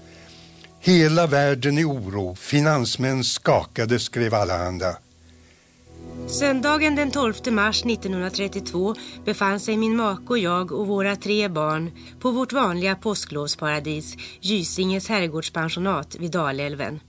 Hela 0.86 1.28
världen 1.28 1.78
i 1.78 1.84
oro, 1.84 2.36
finansmän 2.36 3.24
skakade, 3.24 4.00
skrev 4.00 4.34
allehanda. 4.34 4.98
Söndagen 6.28 6.96
den 6.96 7.12
12 7.12 7.34
mars 7.52 7.86
1932 7.86 8.96
befann 9.26 9.60
sig 9.60 9.78
min 9.78 9.96
make 9.96 10.24
och 10.28 10.38
jag 10.38 10.72
och 10.72 10.88
våra 10.88 11.16
tre 11.16 11.48
barn 11.48 11.92
på 12.20 12.32
vårt 12.32 12.54
vanliga 12.54 12.96
påsklovsparadis, 12.96 14.16
Gysinges 14.42 15.10
herrgårdspensionat 15.10 16.16
vid 16.16 16.32
Dalälven. 16.32 17.00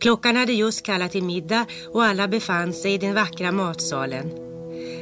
Klockan 0.00 0.36
hade 0.36 0.52
just 0.52 0.86
kallat 0.86 1.12
till 1.12 1.24
middag 1.24 1.66
och 1.92 2.04
alla 2.04 2.28
befann 2.28 2.72
sig 2.72 2.94
i 2.94 2.98
den 2.98 3.14
vackra 3.14 3.52
matsalen. 3.52 4.26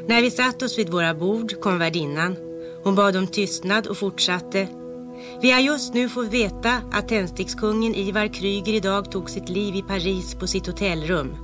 När 0.09 0.23
vi 0.23 0.31
satt 0.31 0.63
oss 0.63 0.79
vid 0.79 0.89
våra 0.89 1.15
bord 1.15 1.61
kom 1.61 1.79
värdinnan. 1.79 2.37
Hon 2.85 2.95
bad 2.95 3.17
om 3.17 3.27
tystnad 3.27 3.87
och 3.87 3.99
fortsatte. 3.99 4.84
Vi 5.41 5.51
har 5.51 5.61
just 5.61 5.95
nu 5.95 6.09
fått 6.09 6.33
veta 6.33 6.81
att 6.93 7.09
tändstickskungen 7.09 7.95
Ivar 7.95 8.27
Kryger 8.27 8.73
idag 8.73 9.11
tog 9.11 9.31
sitt 9.31 9.49
liv 9.49 9.75
i 9.75 9.83
Paris 9.83 10.35
på 10.35 10.47
sitt 10.47 10.67
hotellrum. 10.67 11.37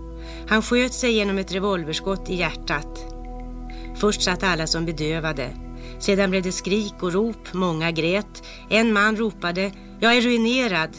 Han 0.49 0.62
sköt 0.62 0.92
sig 0.92 1.12
genom 1.12 1.38
ett 1.38 1.52
revolverskott 1.52 2.30
i 2.30 2.34
hjärtat. 2.34 3.14
Först 3.96 4.22
satt 4.22 4.42
alla 4.42 4.66
som 4.66 4.87
bedövade. 4.87 5.50
Sedan 5.99 6.30
blev 6.30 6.42
det 6.42 6.52
skrik 6.52 6.94
och 7.02 7.12
rop, 7.12 7.52
många 7.52 7.90
grät. 7.90 8.42
En 8.68 8.92
man 8.92 9.16
ropade, 9.16 9.72
jag 10.00 10.16
är 10.16 10.20
ruinerad. 10.20 10.90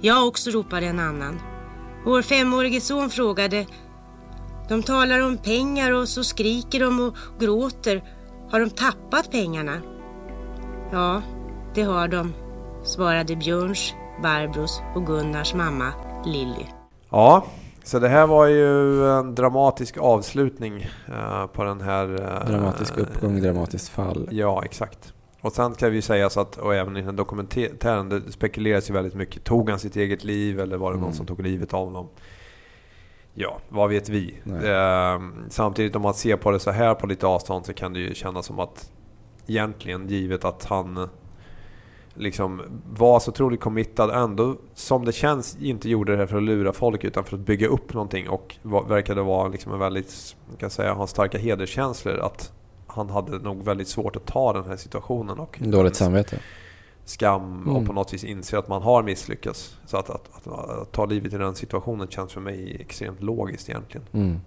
Jag 0.00 0.26
också 0.26 0.50
ropade 0.50 0.86
en 0.86 1.00
annan. 1.00 1.40
Vår 2.04 2.22
femårige 2.22 2.80
son 2.80 3.10
frågade, 3.10 3.66
de 4.68 4.82
talar 4.82 5.20
om 5.20 5.36
pengar 5.36 5.92
och 5.92 6.08
så 6.08 6.24
skriker 6.24 6.80
de 6.80 7.00
och 7.00 7.16
gråter. 7.40 8.02
Har 8.50 8.60
de 8.60 8.70
tappat 8.70 9.30
pengarna? 9.30 9.80
Ja, 10.92 11.22
det 11.74 11.82
har 11.82 12.08
de, 12.08 12.32
svarade 12.82 13.36
Björns, 13.36 13.94
Barbros 14.22 14.82
och 14.94 15.06
Gunnars 15.06 15.54
mamma 15.54 15.92
Lilly. 16.24 16.66
Ja, 17.10 17.44
så 17.84 17.98
det 17.98 18.08
här 18.08 18.26
var 18.26 18.46
ju 18.46 19.06
en 19.10 19.34
dramatisk 19.34 19.98
avslutning 19.98 20.86
uh, 21.08 21.46
på 21.46 21.64
den 21.64 21.80
här... 21.80 22.08
Uh, 22.08 22.50
dramatisk 22.50 22.98
uppgång, 22.98 23.40
dramatiskt 23.40 23.88
fall. 23.88 24.28
Ja, 24.30 24.64
exakt. 24.64 25.14
Och 25.40 25.52
sen 25.52 25.74
kan 25.74 25.90
vi 25.90 26.02
säga 26.02 26.30
så 26.30 26.40
att, 26.40 26.56
och 26.56 26.74
även 26.74 26.96
i 26.96 27.00
den 27.00 27.08
här 27.08 27.16
dokumentären, 27.16 28.08
det 28.08 28.32
spekuleras 28.32 28.90
ju 28.90 28.94
väldigt 28.94 29.14
mycket. 29.14 29.44
Tog 29.44 29.70
han 29.70 29.78
sitt 29.78 29.96
eget 29.96 30.24
liv 30.24 30.60
eller 30.60 30.76
var 30.76 30.90
det 30.92 30.96
någon 30.96 31.04
mm. 31.04 31.16
som 31.16 31.26
tog 31.26 31.42
livet 31.42 31.74
av 31.74 31.84
honom? 31.84 32.08
Ja, 33.34 33.58
vad 33.68 33.90
vet 33.90 34.08
vi? 34.08 34.40
Eh, 34.46 35.20
samtidigt 35.48 35.96
om 35.96 36.02
man 36.02 36.14
ser 36.14 36.36
på 36.36 36.50
det 36.50 36.58
så 36.58 36.70
här 36.70 36.94
på 36.94 37.06
lite 37.06 37.26
avstånd 37.26 37.66
så 37.66 37.72
kan 37.72 37.92
det 37.92 38.00
ju 38.00 38.14
kännas 38.14 38.46
som 38.46 38.58
att 38.58 38.90
egentligen 39.46 40.08
givet 40.08 40.44
att 40.44 40.64
han 40.64 41.08
liksom 42.14 42.62
var 42.92 43.20
så 43.20 43.30
otroligt 43.30 43.60
committad 43.60 44.10
ändå 44.10 44.56
som 44.74 45.04
det 45.04 45.12
känns 45.12 45.56
inte 45.60 45.88
gjorde 45.88 46.12
det 46.12 46.18
här 46.18 46.26
för 46.26 46.36
att 46.36 46.42
lura 46.42 46.72
folk 46.72 47.04
utan 47.04 47.24
för 47.24 47.36
att 47.36 47.42
bygga 47.42 47.68
upp 47.68 47.94
någonting 47.94 48.28
och 48.28 48.56
var, 48.62 48.84
verkade 48.84 49.22
vara 49.22 49.48
liksom 49.48 49.72
en 49.72 49.78
väldigt, 49.78 50.36
kan 50.58 50.70
säga, 50.70 50.92
ha 50.92 51.06
starka 51.06 51.38
hederskänslor 51.38 52.18
att 52.18 52.52
han 52.86 53.10
hade 53.10 53.38
nog 53.38 53.64
väldigt 53.64 53.88
svårt 53.88 54.16
att 54.16 54.26
ta 54.26 54.52
den 54.52 54.64
här 54.64 54.76
situationen. 54.76 55.38
Och 55.38 55.58
Dåligt 55.60 55.96
samvete. 55.96 56.38
Skam 57.04 57.42
mm. 57.42 57.76
och 57.76 57.86
på 57.86 57.92
något 57.92 58.14
vis 58.14 58.24
inse 58.24 58.58
att 58.58 58.68
man 58.68 58.82
har 58.82 59.02
misslyckats. 59.02 59.76
Så 59.86 59.96
att, 59.96 60.10
att, 60.10 60.30
att, 60.36 60.46
att, 60.46 60.92
ta 60.92 61.06
livet 61.06 61.32
i 61.32 61.38
den 61.38 61.54
situationen 61.54 62.08
känns 62.08 62.32
för 62.32 62.40
mig 62.40 62.76
extremt 62.80 63.22
logiskt 63.22 63.68
egentligen. 63.70 64.06
Mm. 64.12 64.40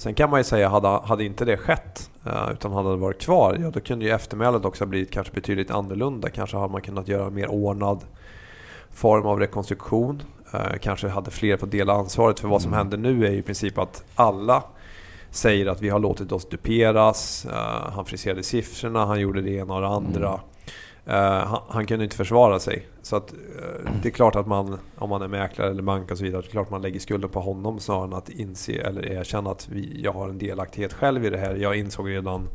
Sen 0.00 0.14
kan 0.14 0.30
man 0.30 0.40
ju 0.40 0.44
säga, 0.44 0.68
hade, 0.68 0.88
hade 0.88 1.24
inte 1.24 1.44
det 1.44 1.56
skett, 1.56 2.10
uh, 2.26 2.52
utan 2.52 2.72
hade 2.72 2.90
det 2.90 2.96
varit 2.96 3.20
kvar, 3.20 3.58
ja 3.62 3.70
då 3.70 3.80
kunde 3.80 4.04
ju 4.04 4.10
eftermälet 4.10 4.64
också 4.64 4.84
ha 4.84 4.88
blivit 4.88 5.10
kanske 5.10 5.32
betydligt 5.32 5.70
annorlunda. 5.70 6.30
Kanske 6.30 6.56
hade 6.56 6.72
man 6.72 6.82
kunnat 6.82 7.08
göra 7.08 7.26
en 7.26 7.34
mer 7.34 7.50
ordnad 7.50 8.00
form 8.90 9.26
av 9.26 9.38
rekonstruktion. 9.38 10.22
Uh, 10.54 10.78
kanske 10.80 11.08
hade 11.08 11.30
fler 11.30 11.56
fått 11.56 11.70
dela 11.70 11.92
ansvaret. 11.92 12.40
För 12.40 12.48
vad 12.48 12.62
som 12.62 12.72
mm. 12.72 12.78
händer 12.78 12.98
nu 12.98 13.26
är 13.26 13.30
ju 13.30 13.38
i 13.38 13.42
princip 13.42 13.78
att 13.78 14.04
alla 14.14 14.62
säger 15.30 15.66
att 15.66 15.82
vi 15.82 15.88
har 15.88 15.98
låtit 15.98 16.32
oss 16.32 16.48
duperas. 16.48 17.46
Uh, 17.50 17.90
han 17.94 18.04
friserade 18.04 18.42
siffrorna, 18.42 19.06
han 19.06 19.20
gjorde 19.20 19.42
det 19.42 19.50
ena 19.50 19.74
och 19.74 19.80
det 19.80 19.88
andra. 19.88 20.40
Uh, 21.10 21.16
han, 21.16 21.60
han, 21.68 21.86
kunde 21.86 22.04
inte 22.04 22.16
försvara 22.16 22.60
sig. 22.60 22.86
Så 23.02 23.16
att, 23.16 23.32
uh, 23.32 23.90
det 24.02 24.08
är 24.08 24.12
klart 24.12 24.36
att 24.36 24.46
man, 24.46 24.78
om 24.98 25.10
man 25.10 25.22
är 25.22 25.28
mäklare 25.28 25.70
eller 25.70 25.82
bank 25.82 26.10
och 26.10 26.18
så 26.18 26.24
vidare, 26.24 26.42
det 26.42 26.48
är 26.48 26.50
klart 26.50 26.70
man 26.70 26.82
lägger 26.82 27.00
skulden 27.00 27.30
på 27.30 27.40
honom 27.40 27.80
snarare 27.80 28.04
än 28.04 28.12
att 28.12 28.28
inse 28.28 28.72
eller 28.72 29.12
erkänna 29.12 29.50
att 29.50 29.68
vi, 29.68 30.00
jag 30.02 30.12
har 30.12 30.28
en 30.28 30.38
delaktighet 30.38 30.92
själv 30.92 31.24
i 31.24 31.30
det 31.30 31.38
här. 31.38 31.54
Jag 31.54 31.76
insåg 31.76 32.10
redan 32.10 32.48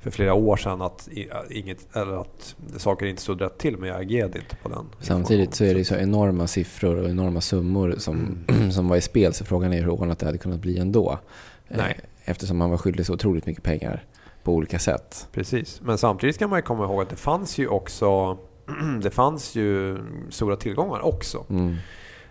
för 0.00 0.10
flera 0.10 0.34
år 0.34 0.56
sedan 0.56 0.82
att, 0.82 1.08
inget, 1.50 1.96
eller 1.96 2.20
att 2.20 2.56
saker 2.76 3.06
inte 3.06 3.22
stod 3.22 3.40
rätt 3.40 3.58
till, 3.58 3.76
men 3.76 3.88
jag 3.88 4.00
agerade 4.00 4.38
inte 4.38 4.56
på 4.56 4.68
den. 4.68 4.86
Samtidigt 5.00 5.54
så 5.54 5.64
är 5.64 5.74
det 5.74 5.84
så 5.84 5.94
enorma 5.94 6.46
siffror 6.46 6.96
och 6.96 7.08
enorma 7.08 7.40
summor 7.40 7.94
som, 7.98 8.44
mm. 8.48 8.70
som 8.72 8.88
var 8.88 8.96
i 8.96 9.00
spel, 9.00 9.34
så 9.34 9.44
frågan 9.44 9.72
är 9.72 9.82
hur 9.82 9.88
ordnat 9.88 10.18
det 10.18 10.26
hade 10.26 10.38
kunnat 10.38 10.60
bli 10.60 10.78
ändå. 10.78 11.18
Nej. 11.68 12.00
Eftersom 12.24 12.56
man 12.56 12.70
var 12.70 12.78
skyldig 12.78 13.06
så 13.06 13.14
otroligt 13.14 13.46
mycket 13.46 13.62
pengar 13.62 14.04
på 14.46 14.52
olika 14.52 14.78
sätt. 14.78 15.28
Precis, 15.32 15.80
men 15.80 15.98
samtidigt 15.98 16.34
ska 16.34 16.48
man 16.48 16.58
ju 16.58 16.62
komma 16.62 16.84
ihåg 16.84 17.02
att 17.02 17.10
det 17.10 17.16
fanns 17.16 17.58
ju 17.58 17.68
också 17.68 18.38
det 19.02 19.10
fanns 19.10 19.54
ju 19.54 19.98
stora 20.30 20.56
tillgångar 20.56 21.04
också. 21.04 21.44
Mm. 21.50 21.76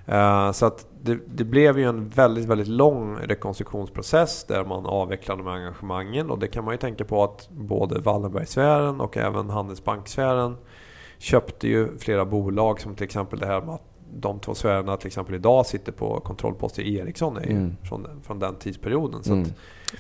Uh, 0.10 0.51
så 0.51 0.65
att 0.65 0.88
det, 1.01 1.17
det, 1.28 1.43
blev 1.43 1.80
ju 1.80 1.89
en 1.89 2.10
väldigt, 2.10 2.45
väldigt 2.45 2.67
lång 2.67 3.17
rekonstruktionsprocess 3.17 4.43
där 4.43 4.65
man 4.65 4.86
avvecklade 4.86 5.43
de 5.43 5.47
engagemangen. 5.47 6.32
Och 6.32 6.39
det 6.39 6.47
kan 6.47 6.63
man 6.63 6.73
ju 6.73 6.78
tänka 6.78 7.06
på 7.06 7.23
att 7.23 7.49
både 7.49 7.99
Wallenbergsfären 7.99 9.01
och 9.01 9.17
även 9.17 9.49
Handelsbanksfären 9.49 10.58
köpte 11.17 11.67
ju 11.67 11.97
flera 11.97 12.25
bolag 12.25 12.82
som 12.82 12.95
till 12.95 13.04
exempel 13.04 13.39
det 13.39 13.45
här 13.45 13.62
med 13.62 13.75
att 13.75 13.95
de 14.19 14.39
två 14.39 14.56
sfärerna 14.56 14.97
till 14.97 15.08
exempel 15.08 15.36
idag 15.36 15.65
sitter 15.65 15.91
på 15.91 16.19
kontrollposter 16.19 16.84
i 16.84 16.97
Ericsson 16.97 17.38
är 17.38 17.45
ju 17.45 17.51
mm. 17.51 17.75
från, 17.84 18.08
från 18.23 18.39
den 18.39 18.56
tidsperioden. 18.56 19.23
Så 19.23 19.34
mm. 19.34 19.49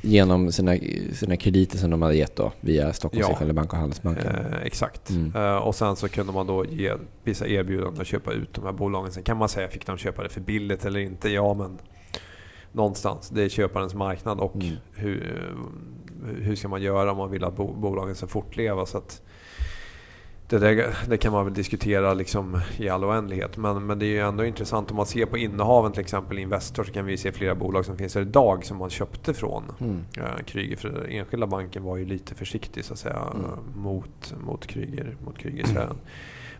Genom 0.01 0.51
sina, 0.51 0.77
sina 1.13 1.37
krediter 1.37 1.77
som 1.77 1.89
de 1.89 2.01
hade 2.01 2.15
gett 2.15 2.35
då 2.35 2.51
via 2.61 2.93
Stockholms 2.93 3.27
ja, 3.39 3.53
Bank 3.53 3.73
och 3.73 3.79
Handelsbanken. 3.79 4.35
Eh, 4.35 4.61
exakt. 4.63 5.09
Mm. 5.09 5.35
Eh, 5.35 5.55
och 5.55 5.75
sen 5.75 5.95
så 5.95 6.09
kunde 6.09 6.33
man 6.33 6.47
då 6.47 6.65
ge 6.65 6.93
vissa 7.23 7.47
erbjudanden 7.47 8.01
att 8.01 8.07
köpa 8.07 8.33
ut 8.33 8.53
de 8.53 8.63
här 8.65 8.71
bolagen. 8.71 9.11
Sen 9.11 9.23
kan 9.23 9.37
man 9.37 9.49
säga, 9.49 9.67
fick 9.67 9.85
de 9.85 9.97
köpa 9.97 10.23
det 10.23 10.29
för 10.29 10.41
billigt 10.41 10.85
eller 10.85 10.99
inte? 10.99 11.29
Ja, 11.29 11.53
men 11.53 11.77
någonstans. 12.71 13.29
Det 13.29 13.43
är 13.43 13.49
köparens 13.49 13.93
marknad 13.93 14.39
och 14.39 14.55
mm. 14.55 14.75
hur, 14.93 15.43
hur 16.41 16.55
ska 16.55 16.67
man 16.67 16.81
göra 16.81 17.11
om 17.11 17.17
man 17.17 17.31
vill 17.31 17.43
att 17.43 17.55
bolagen 17.55 18.15
ska 18.15 18.27
fortleva? 18.27 18.85
Så 18.85 18.97
att, 18.97 19.21
det, 20.47 20.59
där, 20.59 20.95
det 21.07 21.17
kan 21.17 21.31
man 21.33 21.45
väl 21.45 21.53
diskutera 21.53 22.13
liksom 22.13 22.61
i 22.77 22.89
all 22.89 23.03
oändlighet. 23.03 23.57
Men, 23.57 23.85
men 23.85 23.99
det 23.99 24.05
är 24.05 24.09
ju 24.09 24.19
ändå 24.19 24.45
intressant 24.45 24.91
om 24.91 24.97
man 24.97 25.05
ser 25.05 25.25
på 25.25 25.37
innehaven 25.37 25.91
till 25.91 26.01
exempel 26.01 26.39
Investor 26.39 26.83
så 26.83 26.91
kan 26.91 27.05
vi 27.05 27.17
se 27.17 27.31
flera 27.31 27.55
bolag 27.55 27.85
som 27.85 27.97
finns 27.97 28.15
här 28.15 28.21
idag 28.21 28.65
som 28.65 28.77
man 28.77 28.89
köpte 28.89 29.33
från 29.33 29.63
mm. 29.79 30.03
uh, 30.17 30.43
Kryger. 30.45 30.77
För 30.77 30.89
den 30.89 31.05
enskilda 31.05 31.47
banken 31.47 31.83
var 31.83 31.97
ju 31.97 32.05
lite 32.05 32.35
försiktig 32.35 32.85
så 32.85 32.93
att 32.93 32.99
säga 32.99 33.21
mm. 33.33 33.51
mot, 33.75 34.35
mot 34.45 34.67
Kryger, 34.67 35.17
mot 35.25 35.37
Krygersfären. 35.37 35.85
Mm. 35.85 35.97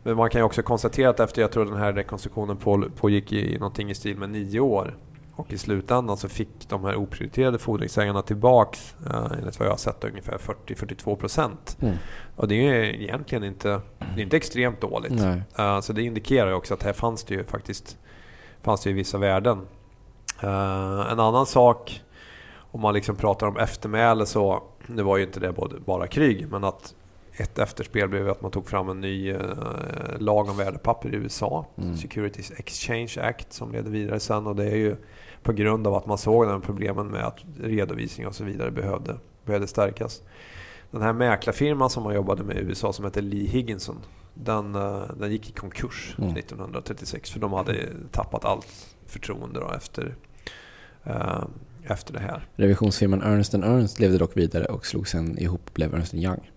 Men 0.04 0.18
man 0.18 0.30
kan 0.30 0.42
ju 0.42 0.46
också 0.46 0.62
konstatera 0.62 1.10
att 1.10 1.20
efter 1.20 1.42
jag 1.42 1.52
tror 1.52 1.66
den 1.66 1.78
här 1.78 1.94
rekonstruktionen 1.94 2.58
på, 2.58 2.86
pågick 2.96 3.34
i 3.34 3.58
någonting 3.58 3.92
i 3.92 3.96
stil 3.96 4.18
med 4.18 4.30
nio 4.30 4.60
år 4.60 4.96
och 5.36 5.54
i 5.54 5.58
slutändan 5.58 6.18
så 6.18 6.30
fick 6.30 6.70
de 6.70 6.86
här 6.86 6.96
oprioriterade 6.96 7.60
fordringsägarna 7.60 8.22
tillbaks, 8.22 8.96
eh, 9.06 9.32
enligt 9.40 9.60
vad 9.60 9.68
jag 9.68 9.74
har 9.74 9.78
sett, 9.78 10.04
ungefär 10.04 10.38
40-42 10.38 11.16
procent. 11.16 11.78
Mm. 11.82 11.96
Och 12.36 12.48
det 12.48 12.56
är 12.56 12.84
egentligen 12.84 13.44
inte, 13.44 13.82
det 14.16 14.22
är 14.22 14.24
inte 14.24 14.38
extremt 14.38 14.82
dåligt. 14.82 15.22
Uh, 15.60 15.80
så 15.80 15.94
det 15.94 16.04
indikerar 16.04 16.48
ju 16.48 16.54
också 16.54 16.74
att 16.74 16.84
här 16.84 16.94
fanns 16.94 17.24
det 17.24 17.34
ju 17.36 17.44
faktiskt 17.44 17.98
fanns 18.62 18.82
det 18.82 18.90
ju 18.90 18.96
vissa 18.96 19.18
värden. 19.18 19.58
Uh, 20.44 21.12
en 21.12 21.20
annan 21.20 21.46
sak, 21.46 22.02
om 22.58 22.82
man 22.82 22.94
liksom 22.94 23.16
pratar 23.16 23.48
om 23.48 23.58
eftermäle 23.58 24.26
så, 24.26 24.64
nu 24.88 25.04
var 25.04 25.18
ju 25.18 25.24
inte 25.24 25.40
det 25.40 25.54
bara 25.86 26.08
krig, 26.08 26.48
men 26.50 26.64
att 26.64 26.96
ett 27.38 27.60
efterspel 27.60 28.10
blev 28.10 28.30
att 28.30 28.42
man 28.42 28.52
tog 28.52 28.68
fram 28.68 28.90
en 28.90 29.02
ny 29.02 29.32
eh, 29.32 29.40
lag 30.20 30.50
om 30.50 30.58
värdepapper 30.58 31.14
i 31.14 31.16
USA. 31.16 31.66
Mm. 31.78 31.98
Securities 31.98 32.52
Exchange 32.52 33.16
Act 33.22 33.54
som 33.54 33.72
ledde 33.72 33.90
vidare 33.90 34.20
sen. 34.20 34.48
Och 34.48 34.56
det 34.56 34.66
är 34.66 34.76
ju 34.76 34.96
på 35.46 35.54
grund 35.54 35.88
av 35.88 35.94
att 35.96 36.06
man 36.06 36.18
såg 36.18 36.48
den 36.48 36.62
problemen 36.62 37.08
med 37.08 37.26
att 37.26 37.38
redovisning 37.62 38.28
och 38.28 38.36
så 38.36 38.44
vidare 38.44 38.72
behövde, 38.72 39.18
behövde 39.46 39.68
stärkas. 39.68 40.22
Den 40.92 41.02
här 41.02 41.14
mäklarfirman 41.14 41.90
som 41.90 42.04
man 42.04 42.16
jobbade 42.16 42.44
med 42.44 42.58
i 42.58 42.60
USA 42.60 42.94
som 42.94 43.06
heter 43.06 43.22
Lee 43.22 43.48
Higginson. 43.48 43.98
Den, 44.34 44.76
eh, 44.76 45.04
den 45.20 45.32
gick 45.32 45.50
i 45.50 45.52
konkurs 45.52 46.16
Mm. 46.18 46.34
1936 46.34 47.32
för 47.32 47.40
de 47.40 47.54
hade 47.54 47.76
tappat 48.12 48.46
allt 48.46 48.96
förtroende 49.06 49.60
då 49.60 49.72
efter, 49.72 50.16
eh, 51.04 51.44
efter 51.84 52.14
det 52.14 52.20
här. 52.20 52.48
Revisionsfirman 52.56 53.22
Ernst 53.22 53.54
Ernst 53.54 54.00
levde 54.00 54.18
dock 54.18 54.38
vidare 54.38 54.66
och 54.66 54.86
slog 54.86 55.08
sen 55.08 55.38
ihop 55.38 55.62
och 55.66 55.72
blev 55.74 55.96
Ernst 55.96 56.14
Young. 56.14 56.52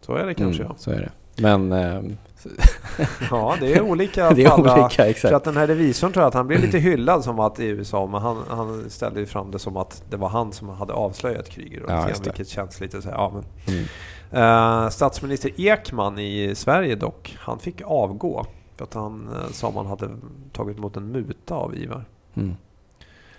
Så 0.00 0.14
är 0.14 0.26
det 0.26 0.34
kanske 0.34 0.62
Mm, 0.62 0.76
Så 0.76 0.90
är 0.90 1.00
det. 1.00 1.10
Men... 1.38 1.72
ehm, 1.72 2.16
ja. 3.30 3.56
Det 3.60 3.74
är 3.74 3.80
olika 3.80 4.30
det 4.34 4.44
är 4.44 4.60
olika, 4.60 5.06
exakt. 5.06 5.20
För 5.20 5.32
att 5.32 5.44
den 5.44 5.56
här 5.56 5.66
revisorn 5.66 6.12
tror 6.12 6.22
jag 6.22 6.28
att 6.28 6.34
han 6.34 6.46
blev 6.46 6.60
lite 6.60 6.78
hyllad 6.78 7.24
som 7.24 7.40
att 7.40 7.60
i 7.60 7.64
USA, 7.66 8.06
men 8.06 8.20
han, 8.22 8.36
han 8.48 8.90
ställde 8.90 9.20
ju 9.20 9.26
fram 9.26 9.50
det 9.50 9.58
som 9.58 9.76
att 9.76 10.02
det 10.10 10.16
var 10.16 10.28
han 10.28 10.52
som 10.52 10.68
hade 10.68 10.92
avslöjat. 10.92 11.48
Och 11.48 11.58
Ja, 11.88 12.06
det. 12.06 12.24
vilket 12.24 12.48
känns 12.48 12.80
lite 12.80 13.02
så 13.02 13.08
här, 13.08 13.16
ja 13.16 13.32
men. 13.34 13.76
Mm. 13.76 13.84
Eh, 14.30 14.88
statsminister 14.88 15.60
Ekman 15.60 16.18
i 16.18 16.54
Sverige 16.54 16.94
dock, 16.94 17.36
han 17.40 17.58
fick 17.58 17.82
avgå. 17.84 18.46
För 18.76 18.84
att 18.84 18.94
han 18.94 19.28
eh, 19.28 19.50
sa 19.52 19.70
man 19.70 19.86
hade 19.86 20.08
tagit 20.52 20.78
emot 20.78 20.96
en 20.96 21.12
muta 21.12 21.54
av 21.54 21.76
Ivar. 21.76 22.04
Mm. 22.34 22.56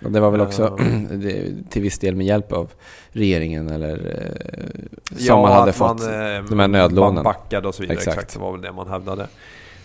Och 0.04 0.10
det 0.12 0.20
var 0.20 0.30
väl 0.30 0.40
också 0.40 0.78
till 1.70 1.82
viss 1.82 1.98
del 1.98 2.16
med 2.16 2.26
hjälp 2.26 2.52
av 2.52 2.70
regeringen 3.10 3.68
eller 3.68 4.22
eh, 5.12 5.16
som 5.18 5.40
man 5.40 5.52
hade 5.52 5.72
fått 5.72 6.00
man, 6.00 6.36
eh, 6.36 6.42
de 6.48 6.58
här 6.58 6.68
nödlånen. 6.68 7.14
Man 7.14 7.24
backade 7.24 7.68
och 7.68 7.74
så 7.74 7.82
vidare. 7.82 7.96
Exakt. 7.96 8.16
Exakt. 8.16 8.32
det 8.34 8.40
var 8.40 8.52
väl 8.52 8.60
det 8.60 8.72
man 8.72 8.88
hävdade. 8.88 9.26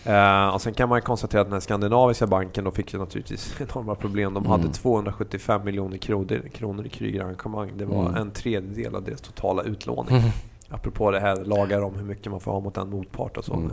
Eh, 0.04 0.48
och 0.48 0.60
sen 0.62 0.74
kan 0.74 0.88
man 0.88 1.02
konstatera 1.02 1.40
att 1.40 1.46
den 1.46 1.52
här 1.52 1.60
skandinaviska 1.60 2.26
banken 2.26 2.64
då 2.64 2.70
fick 2.70 2.94
naturligtvis 2.94 3.54
enorma 3.60 3.94
problem. 3.94 4.34
De 4.34 4.46
hade 4.46 4.60
Mm. 4.62 4.72
275 4.72 5.64
miljoner 5.64 5.96
kronor, 5.98 6.42
kronor 6.54 6.86
i 6.86 6.88
Krüger-engagemang. 6.88 7.70
Det 7.76 7.84
var 7.84 8.00
Mm. 8.08 8.14
en 8.14 8.30
tredjedel 8.30 8.94
av 8.94 9.02
deras 9.04 9.20
totala 9.20 9.62
utlåning. 9.62 10.16
Mm. 10.16 10.30
Apropå 10.68 11.10
det 11.10 11.20
här 11.20 11.36
lagar 11.44 11.80
om 11.82 11.94
hur 11.94 12.04
mycket 12.04 12.30
man 12.32 12.40
får 12.40 12.52
ha 12.52 12.60
mot 12.60 12.76
en 12.76 12.90
motpart 12.90 13.36
och 13.36 13.44
så. 13.44 13.54
Mm. 13.54 13.70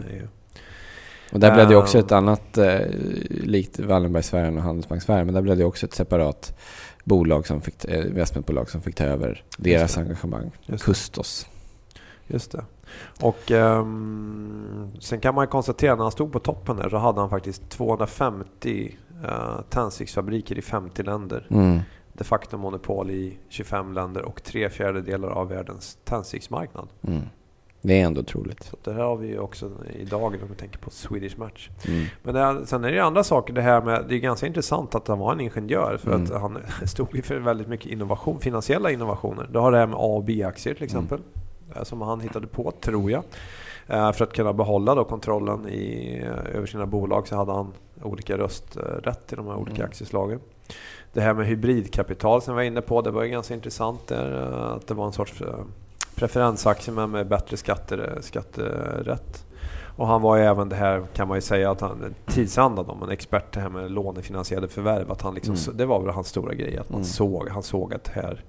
Och 1.32 1.40
där 1.40 1.54
blev 1.54 1.70
det 1.70 1.76
också 1.76 1.98
Ehm. 1.98 2.06
ett 2.06 2.12
annat, 2.12 2.58
eh, 2.58 2.80
likt 3.30 3.80
Wallenbergsfären 3.80 4.58
och 4.58 4.64
Handelsbanksfären, 4.64 5.26
men 5.26 5.36
där 5.36 5.42
blev 5.42 5.58
det 5.58 5.66
också 5.66 5.86
ett 5.86 5.94
separat 5.94 6.60
bolag 7.04 7.48
som 7.48 7.62
fick, 7.62 7.86
eh, 7.86 8.08
investmentbolag 8.08 8.70
som 8.70 8.82
fick 8.82 8.96
ta 8.96 9.04
över 9.04 9.44
deras 9.58 9.98
engagemang. 9.98 10.52
Just. 10.66 10.84
Kustos. 10.86 11.48
Just 12.28 12.52
det. 12.52 12.66
Och 13.22 13.52
ehm, 13.52 14.88
sen 15.00 15.20
kan 15.20 15.36
man 15.36 15.48
konstatera 15.48 15.96
när 15.96 16.04
han 16.04 16.12
stod 16.12 16.32
på 16.32 16.40
toppen 16.40 16.78
där 16.78 16.90
så 16.90 16.98
hade 16.98 17.20
han 17.20 17.30
faktiskt 17.30 17.70
250 17.70 18.98
uh, 19.24 19.62
tändsticksfabriker 19.70 20.58
i 20.58 20.62
50 20.62 21.04
länder. 21.04 21.48
Mm. 21.50 21.80
De 22.14 22.24
facto 22.24 22.58
monopol 22.58 23.12
i 23.12 23.38
25 23.50 23.94
länder 23.94 24.22
och 24.22 24.44
tre 24.44 24.70
fjärdedelar 24.70 25.28
av 25.28 25.50
världens 25.50 25.98
tändsticksmarknad. 26.04 26.88
Mm. 27.08 27.22
Det 27.86 28.02
är 28.02 28.06
ändå 28.06 28.22
otroligt. 28.22 28.64
Så 28.64 28.78
det 28.84 28.94
här 28.94 29.04
har 29.04 29.16
vi 29.16 29.28
ju 29.28 29.40
också 29.40 29.72
idag 30.00 30.24
om 30.24 30.32
vi 30.50 30.56
tänker 30.56 30.78
på 30.80 30.90
Swedish 30.90 31.38
Match. 31.40 31.70
Mm. 31.88 32.06
Men 32.24 32.36
det 32.36 32.66
sen 32.66 32.84
är 32.84 32.88
det 32.90 32.94
ju 32.96 33.00
andra 33.02 33.24
saker. 33.24 33.54
Det 33.54 33.62
här 33.62 33.82
med, 33.82 34.06
det 34.10 34.16
är 34.16 34.20
ganska 34.20 34.48
intressant 34.48 34.96
att 34.96 35.08
han 35.08 35.20
var 35.20 35.32
en 35.34 35.40
ingenjör 35.42 35.98
för 35.98 36.12
Mm. 36.12 36.24
att 36.24 36.42
han 36.42 36.58
stod 36.86 37.16
ju 37.16 37.22
för 37.22 37.40
väldigt 37.40 37.68
mycket 37.68 37.92
innovation, 37.92 38.40
finansiella 38.40 38.92
innovationer. 38.92 39.50
Du 39.52 39.60
har 39.60 39.72
det 39.72 39.78
här 39.78 39.88
med 39.88 39.96
A 39.96 40.16
och 40.16 40.24
B-aktier 40.24 40.74
till 40.74 40.84
exempel. 40.84 41.20
eh, 41.76 41.84
Som 41.84 42.02
han 42.02 42.22
hittade 42.22 42.48
på, 42.48 42.72
tror 42.82 43.12
jag. 43.12 43.24
Eh, 43.88 44.12
För 44.12 44.24
att 44.24 44.34
kunna 44.34 44.54
behålla 44.54 44.96
då 44.96 45.04
kontrollen 45.04 45.68
i, 45.68 46.18
eh, 46.24 46.56
över 46.58 46.66
sina 46.68 46.86
bolag 46.86 47.28
så 47.28 47.36
hade 47.36 47.52
han 47.52 47.74
olika 48.02 48.38
rösträtt 48.38 49.34
i 49.34 49.36
de 49.36 49.48
här 49.48 49.56
olika 49.56 49.76
Mm. 49.76 49.88
aktieslagen. 49.90 50.40
Det 51.14 51.22
här 51.22 51.34
med 51.34 51.46
hybridkapital 51.48 52.42
som 52.42 52.52
jag 52.52 52.56
var 52.56 52.64
inne 52.64 52.82
på, 52.82 53.02
det 53.02 53.12
var 53.12 53.24
ju 53.24 53.30
ganska 53.30 53.54
intressant 53.54 54.08
där. 54.08 54.32
Att 54.76 54.88
det 54.88 54.94
var 54.94 55.06
en 55.06 55.14
sorts 55.14 55.42
eh, 56.16 56.20
preferensaktie 56.20 56.94
men 56.94 57.12
med 57.12 57.28
bättre 57.28 57.58
skatter, 57.58 58.18
skatterätt. 58.22 59.46
Och 59.96 60.08
han 60.08 60.22
var 60.22 60.38
ju 60.38 60.44
även 60.44 60.70
det 60.70 60.76
här, 60.76 61.04
kan 61.14 61.28
man 61.28 61.38
ju 61.38 61.42
säga, 61.42 61.72
att 61.72 61.82
han 61.82 62.14
tidsandan 62.26 62.90
om 62.90 63.04
en 63.04 63.10
expert 63.10 63.54
det 63.54 63.60
här 63.60 63.70
med 63.70 63.92
lånefinansierade 63.92 64.68
förvärv. 64.68 65.12
Att 65.12 65.22
han 65.22 65.34
liksom, 65.36 65.56
Mm. 65.56 65.78
Det 65.78 65.86
var 65.86 66.00
väl 66.00 66.10
hans 66.14 66.28
stora 66.28 66.54
grej, 66.54 66.78
att 66.78 66.90
man 66.90 67.00
Mm. 67.02 67.06
såg, 67.06 67.50
han 67.50 67.64
såg 67.64 67.94
att 67.94 68.08
här 68.08 68.44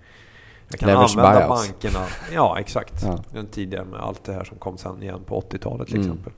jag 0.69 0.81
kan 0.81 0.89
Leverage 0.89 1.17
använda 1.19 1.47
buyouts. 1.47 1.69
bankerna. 1.69 2.07
Ja, 2.33 2.59
exakt. 2.59 3.03
Ja. 3.03 3.19
Den 3.33 3.47
tidigare 3.47 3.85
med 3.85 4.01
allt 4.01 4.25
det 4.25 4.33
här 4.33 4.45
som 4.45 4.59
kom 4.59 4.79
sen 4.79 5.03
igen 5.03 5.21
på 5.27 5.37
80-talet 5.41 5.87
till 5.87 5.97
Mm. 5.97 6.07
exempel. 6.11 6.33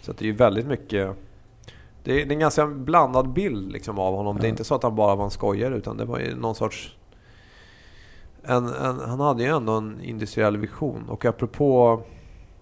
Så 0.00 0.12
det 0.12 0.24
är 0.24 0.26
ju 0.26 0.32
väldigt 0.36 0.66
mycket... 0.66 1.10
Det 2.04 2.12
är, 2.12 2.16
det 2.26 2.30
är 2.30 2.32
en 2.32 2.38
ganska 2.38 2.66
blandad 2.66 3.32
bild 3.32 3.72
liksom 3.72 3.98
av 3.98 4.14
honom. 4.14 4.36
Det 4.36 4.42
är 4.42 4.48
Ja. 4.48 4.50
inte 4.50 4.64
så 4.64 4.74
att 4.74 4.82
han 4.82 4.94
bara 4.96 5.14
var 5.14 5.24
en 5.24 5.30
skojare 5.30 5.76
utan 5.76 5.96
det 5.96 6.04
var 6.04 6.18
ju 6.18 6.36
någon 6.36 6.54
sorts... 6.54 6.96
En, 8.46 8.68
en, 8.68 9.00
han 9.00 9.20
hade 9.20 9.42
ju 9.42 9.48
ändå 9.56 9.72
en 9.72 10.00
industriell 10.04 10.56
vision. 10.56 11.08
Och 11.08 11.24
apropå 11.24 12.02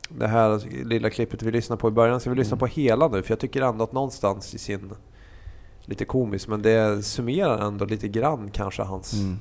det 0.08 0.26
här 0.28 0.62
lilla 0.84 1.10
klippet 1.10 1.42
vi 1.42 1.50
lyssnade 1.50 1.80
på 1.80 1.88
i 1.88 1.90
början, 1.90 2.20
så 2.20 2.30
vi 2.30 2.36
lyssna 2.36 2.54
Mm. 2.54 2.58
på 2.58 2.66
hela 2.66 3.08
nu. 3.08 3.22
För 3.22 3.30
jag 3.32 3.38
tycker 3.38 3.62
ändå 3.62 3.84
att 3.84 3.92
någonstans 3.92 4.54
i 4.54 4.58
sin... 4.58 4.92
Lite 5.84 6.04
komiskt, 6.04 6.48
men 6.48 6.62
det 6.62 7.02
summerar 7.04 7.58
ändå 7.66 7.84
lite 7.84 8.08
grann 8.08 8.50
kanske 8.50 8.82
hans 8.82 9.12
Mm. 9.12 9.38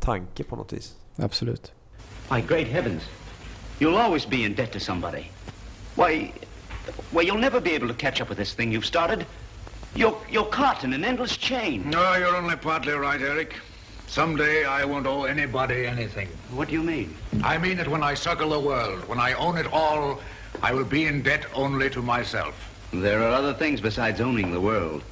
tanke 0.00 0.44
på 0.44 0.56
något 0.56 0.72
vis. 0.72 0.96
Absolut. 1.16 1.72
My 2.30 2.40
great 2.40 2.68
heavens. 2.68 3.02
You'll 3.78 3.96
always 3.98 4.28
be 4.28 4.36
in 4.36 4.54
debt 4.54 4.72
to 4.72 4.80
somebody. 4.80 5.22
Why, 5.94 6.32
well, 7.12 7.24
you'll 7.26 7.40
never 7.40 7.60
be 7.60 7.70
able 7.76 7.88
to 7.88 7.94
catch 7.94 8.20
up 8.20 8.28
with 8.28 8.38
this 8.40 8.54
thing 8.54 8.72
you've 8.72 8.86
started. 8.86 9.24
You're, 9.94 10.14
you're 10.30 10.50
caught 10.50 10.84
in 10.84 10.92
an 10.94 11.04
endless 11.04 11.36
chain. 11.38 11.82
No, 11.90 12.16
you're 12.18 12.36
only 12.36 12.56
partly 12.56 12.92
right, 12.92 13.20
Eric. 13.22 13.54
Someday 14.12 14.66
I 14.66 14.84
won't 14.84 15.06
owe 15.06 15.24
anybody 15.24 15.86
anything. 15.86 16.28
What 16.50 16.68
do 16.68 16.74
you 16.74 16.82
mean? 16.82 17.16
I 17.42 17.56
mean 17.56 17.78
that 17.78 17.88
when 17.88 18.02
I 18.02 18.12
circle 18.12 18.50
the 18.50 18.60
world. 18.60 19.08
When 19.08 19.18
I 19.18 19.32
own 19.32 19.56
it 19.56 19.66
all, 19.72 20.20
I 20.62 20.74
will 20.74 20.84
be 20.84 21.06
in 21.06 21.22
debt 21.22 21.46
only 21.54 21.88
to 21.88 22.02
myself. 22.02 22.54
There 22.92 23.22
are 23.22 23.32
other 23.32 23.54
things 23.54 23.80
besides 23.80 24.20
owning 24.20 24.52
the 24.52 24.60
world. 24.60 25.02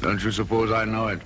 Don't 0.00 0.20
you 0.24 0.32
suppose 0.32 0.72
I 0.72 0.84
know 0.84 1.06
it? 1.06 1.20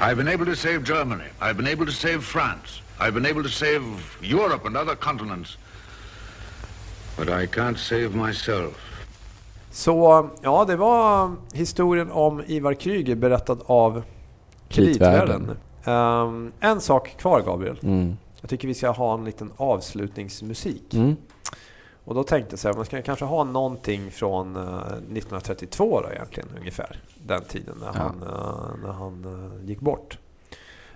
I've 0.00 0.16
been 0.16 0.26
able 0.26 0.44
to 0.46 0.56
save 0.56 0.82
Germany. 0.82 1.30
I've 1.40 1.56
been 1.56 1.68
able 1.68 1.86
to 1.86 1.92
save 1.92 2.24
France. 2.24 2.82
I've 2.98 3.14
been 3.14 3.26
able 3.26 3.44
to 3.44 3.48
save 3.48 3.82
Europe 4.20 4.64
and 4.64 4.76
other 4.76 4.96
continents. 4.96 5.56
But 7.16 7.28
I 7.28 7.46
can't 7.46 7.78
save 7.78 8.08
myself. 8.16 8.74
Så 9.70 10.30
ja, 10.42 10.64
det 10.64 10.76
var 10.76 11.36
historien 11.52 12.10
om 12.10 12.42
Ivar 12.46 12.74
Kryger 12.74 13.14
berättad 13.14 13.62
av 13.66 14.02
Kreditvärlden. 14.70 15.26
Kreditvärlden. 15.46 15.56
Ehm, 15.84 16.52
en 16.60 16.80
sak 16.80 17.14
kvar 17.18 17.40
Gabriel. 17.42 17.78
Mm. 17.82 18.16
Jag 18.40 18.50
tycker 18.50 18.68
vi 18.68 18.74
ska 18.74 18.90
ha 18.90 19.14
en 19.14 19.24
liten 19.24 19.52
avslutningsmusik. 19.56 20.94
Mm. 20.94 21.16
Och 22.04 22.14
då 22.14 22.22
tänkte 22.24 22.52
jag 22.52 22.58
så 22.58 22.68
här, 22.68 22.74
man 22.74 22.84
ska 22.84 23.02
kanske 23.02 23.24
ha 23.24 23.44
någonting 23.44 24.10
från 24.10 24.56
eh, 24.56 24.62
1932 24.62 26.00
då 26.00 26.08
egentligen 26.12 26.48
ungefär. 26.58 27.00
Den 27.26 27.44
tiden 27.44 27.74
när 27.80 27.86
Ja. 27.86 27.92
han, 27.92 28.22
eh, 28.22 28.86
när 28.86 28.92
han 28.92 29.24
eh, 29.60 29.68
gick 29.68 29.80
bort. 29.80 30.18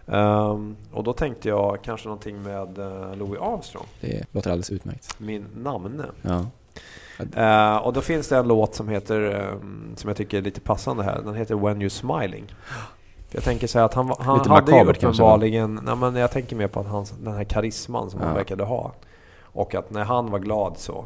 Ehm, 0.07 0.77
och 0.93 1.05
då 1.05 1.13
tänkte 1.13 1.49
jag 1.49 1.79
kanske 1.83 2.09
någonting 2.09 2.43
med 2.43 2.79
eh, 2.79 3.17
Louis 3.17 3.41
Armstrong, 3.41 3.87
Det 4.01 4.25
låter 4.33 4.51
alldeles 4.51 4.71
utmärkt. 4.71 5.21
min 5.21 5.47
namne. 5.57 6.05
Ja. 6.23 6.47
Eh, 7.37 7.77
och 7.77 7.93
då 7.93 8.01
finns 8.01 8.29
det 8.29 8.37
en 8.37 8.49
låt 8.49 8.75
som 8.75 8.89
heter, 8.89 9.21
eh, 9.41 9.59
som 9.97 10.09
jag 10.09 10.17
tycker 10.17 10.39
är 10.39 10.43
lite 10.43 10.61
passande 10.61 11.03
här. 11.03 11.21
Den 11.25 11.35
heter 11.35 11.55
When 11.55 11.83
You're 11.83 11.89
Smiling. 11.89 12.45
Jag 13.35 13.44
tänker 13.44 13.66
så 13.66 13.79
att 13.79 13.94
han, 13.94 14.12
han 14.18 14.38
Lite 14.38 14.51
hade 14.51 14.73
ju 14.77 14.85
uppenbarligen, 14.85 15.81
nej 15.83 15.97
men 15.97 16.16
jag 16.16 16.31
tänker 16.31 16.57
mer 16.57 16.68
på 16.68 16.81
att 16.81 16.87
hans, 16.87 17.11
den 17.11 17.35
här 17.35 17.44
karisman 17.44 18.11
som 18.11 18.20
han 18.20 18.29
Ja. 18.29 18.35
verkade 18.35 18.64
ha. 18.64 18.92
Och 19.42 19.75
att 19.75 19.90
när 19.90 20.05
han 20.05 20.31
var 20.31 20.38
glad 20.38 20.79
så, 20.79 21.05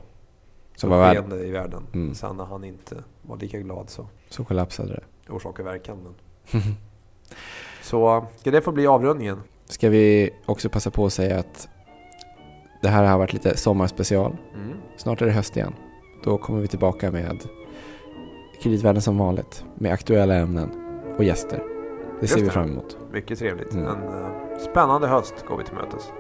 Så 0.77 0.89
var 0.89 1.15
det 1.15 1.47
i 1.47 1.51
världen. 1.51 1.83
Mm. 1.95 2.15
Sen 2.15 2.37
när 2.37 2.45
han 2.45 2.65
inte 2.65 2.97
var 3.23 3.37
lika 3.37 3.59
glad 3.59 3.91
så 3.91 4.07
så 4.29 4.45
kollapsade 4.45 4.89
det. 4.89 5.33
orsak 5.33 5.59
och 5.59 5.67
verkan. 5.67 5.99
Men. 6.03 6.63
så 7.83 8.27
ska 8.37 8.51
det 8.51 8.61
få 8.63 8.73
bli 8.73 8.87
avrundningen? 8.87 9.43
Ska 9.65 9.89
vi 9.89 10.31
också 10.47 10.69
passa 10.69 10.91
på 10.91 11.07
att 11.07 11.13
säga 11.13 11.39
att 11.39 11.69
det 12.83 12.89
här 12.89 13.05
har 13.05 13.19
varit 13.19 13.33
lite 13.33 13.57
sommarspecial. 13.57 14.37
Mm. 14.55 14.77
Snart 14.97 15.23
är 15.23 15.27
det 15.27 15.33
höst 15.33 15.57
igen. 15.57 15.75
Då 16.25 16.39
kommer 16.39 16.61
vi 16.61 16.69
tillbaka 16.69 17.11
med 17.11 17.39
Kreditvärlden 18.63 19.03
som 19.03 19.19
vanligt. 19.19 19.65
Med 19.75 19.93
aktuella 19.93 20.35
ämnen 20.35 20.71
och 21.19 21.25
gäster. 21.25 21.78
Det 22.21 22.27
ser 22.29 22.41
vi 22.41 22.51
fram 22.51 22.71
emot. 22.71 22.99
Mycket 23.13 23.39
trevligt. 23.39 23.75
Mm. 23.75 23.87
En 23.87 23.97
eh, 24.09 24.59
spännande 24.59 25.07
höst 25.09 25.45
går 25.49 25.57
vi 25.57 25.65
till 25.65 25.75
mötes. 25.75 26.13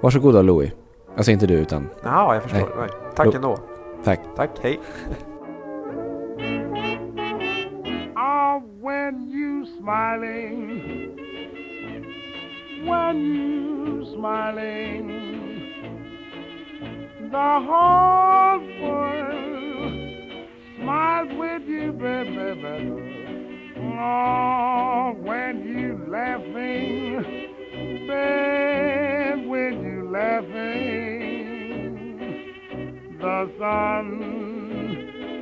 Varsågod 0.00 0.34
då 0.34 0.42
Louis. 0.42 0.70
Alltså 1.16 1.32
inte 1.32 1.46
du 1.46 1.54
utan 1.54 1.88
Jaha, 2.02 2.34
jag 2.34 2.42
förstår. 2.42 2.58
Nej. 2.58 2.68
Nej. 2.78 2.88
Tack 3.14 3.26
Lo- 3.26 3.32
ändå. 3.36 3.56
tack. 4.04 4.20
Tack, 4.36 4.50
hej. 4.62 4.80
Ah, 8.18 8.60
when 8.80 9.28
you 9.30 9.66
smiling, 9.78 11.16
when 12.88 13.16
you 13.16 14.04
smiling, 14.14 15.12
The 17.30 17.60
whole 17.68 18.60
world 18.80 19.92
smiles 20.78 21.30
with 21.40 21.68
you, 21.68 21.92
baby. 21.92 23.15
Oh, 23.98 25.16
when 25.22 25.64
you 25.66 26.04
laughing, 26.10 27.24
babe, 28.06 29.46
when 29.48 29.82
you 29.82 30.10
laughing, 30.10 31.56
the 33.18 33.50
sun 33.58 34.06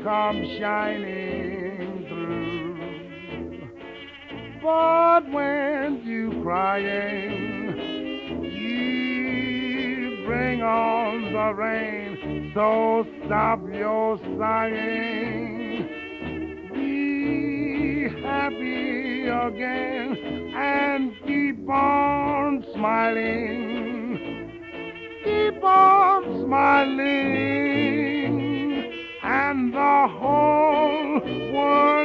comes 0.04 0.46
shining 0.60 2.06
through. 2.08 2.78
But 4.62 5.22
when 5.32 6.02
you 6.04 6.40
crying, 6.44 7.76
you 8.52 10.22
bring 10.24 10.62
on 10.62 11.32
the 11.32 11.54
rain. 11.54 12.52
So 12.54 13.04
stop 13.26 13.60
your 13.72 14.18
sighing 14.38 15.53
happy 18.35 19.29
again 19.29 20.09
and 20.57 21.12
keep 21.27 21.68
on 21.68 22.64
smiling. 22.75 24.18
Keep 25.25 25.62
on 25.62 26.23
smiling, 26.44 27.05
and 29.23 29.73
the 29.73 30.09
whole 30.18 31.20
world. 31.55 32.03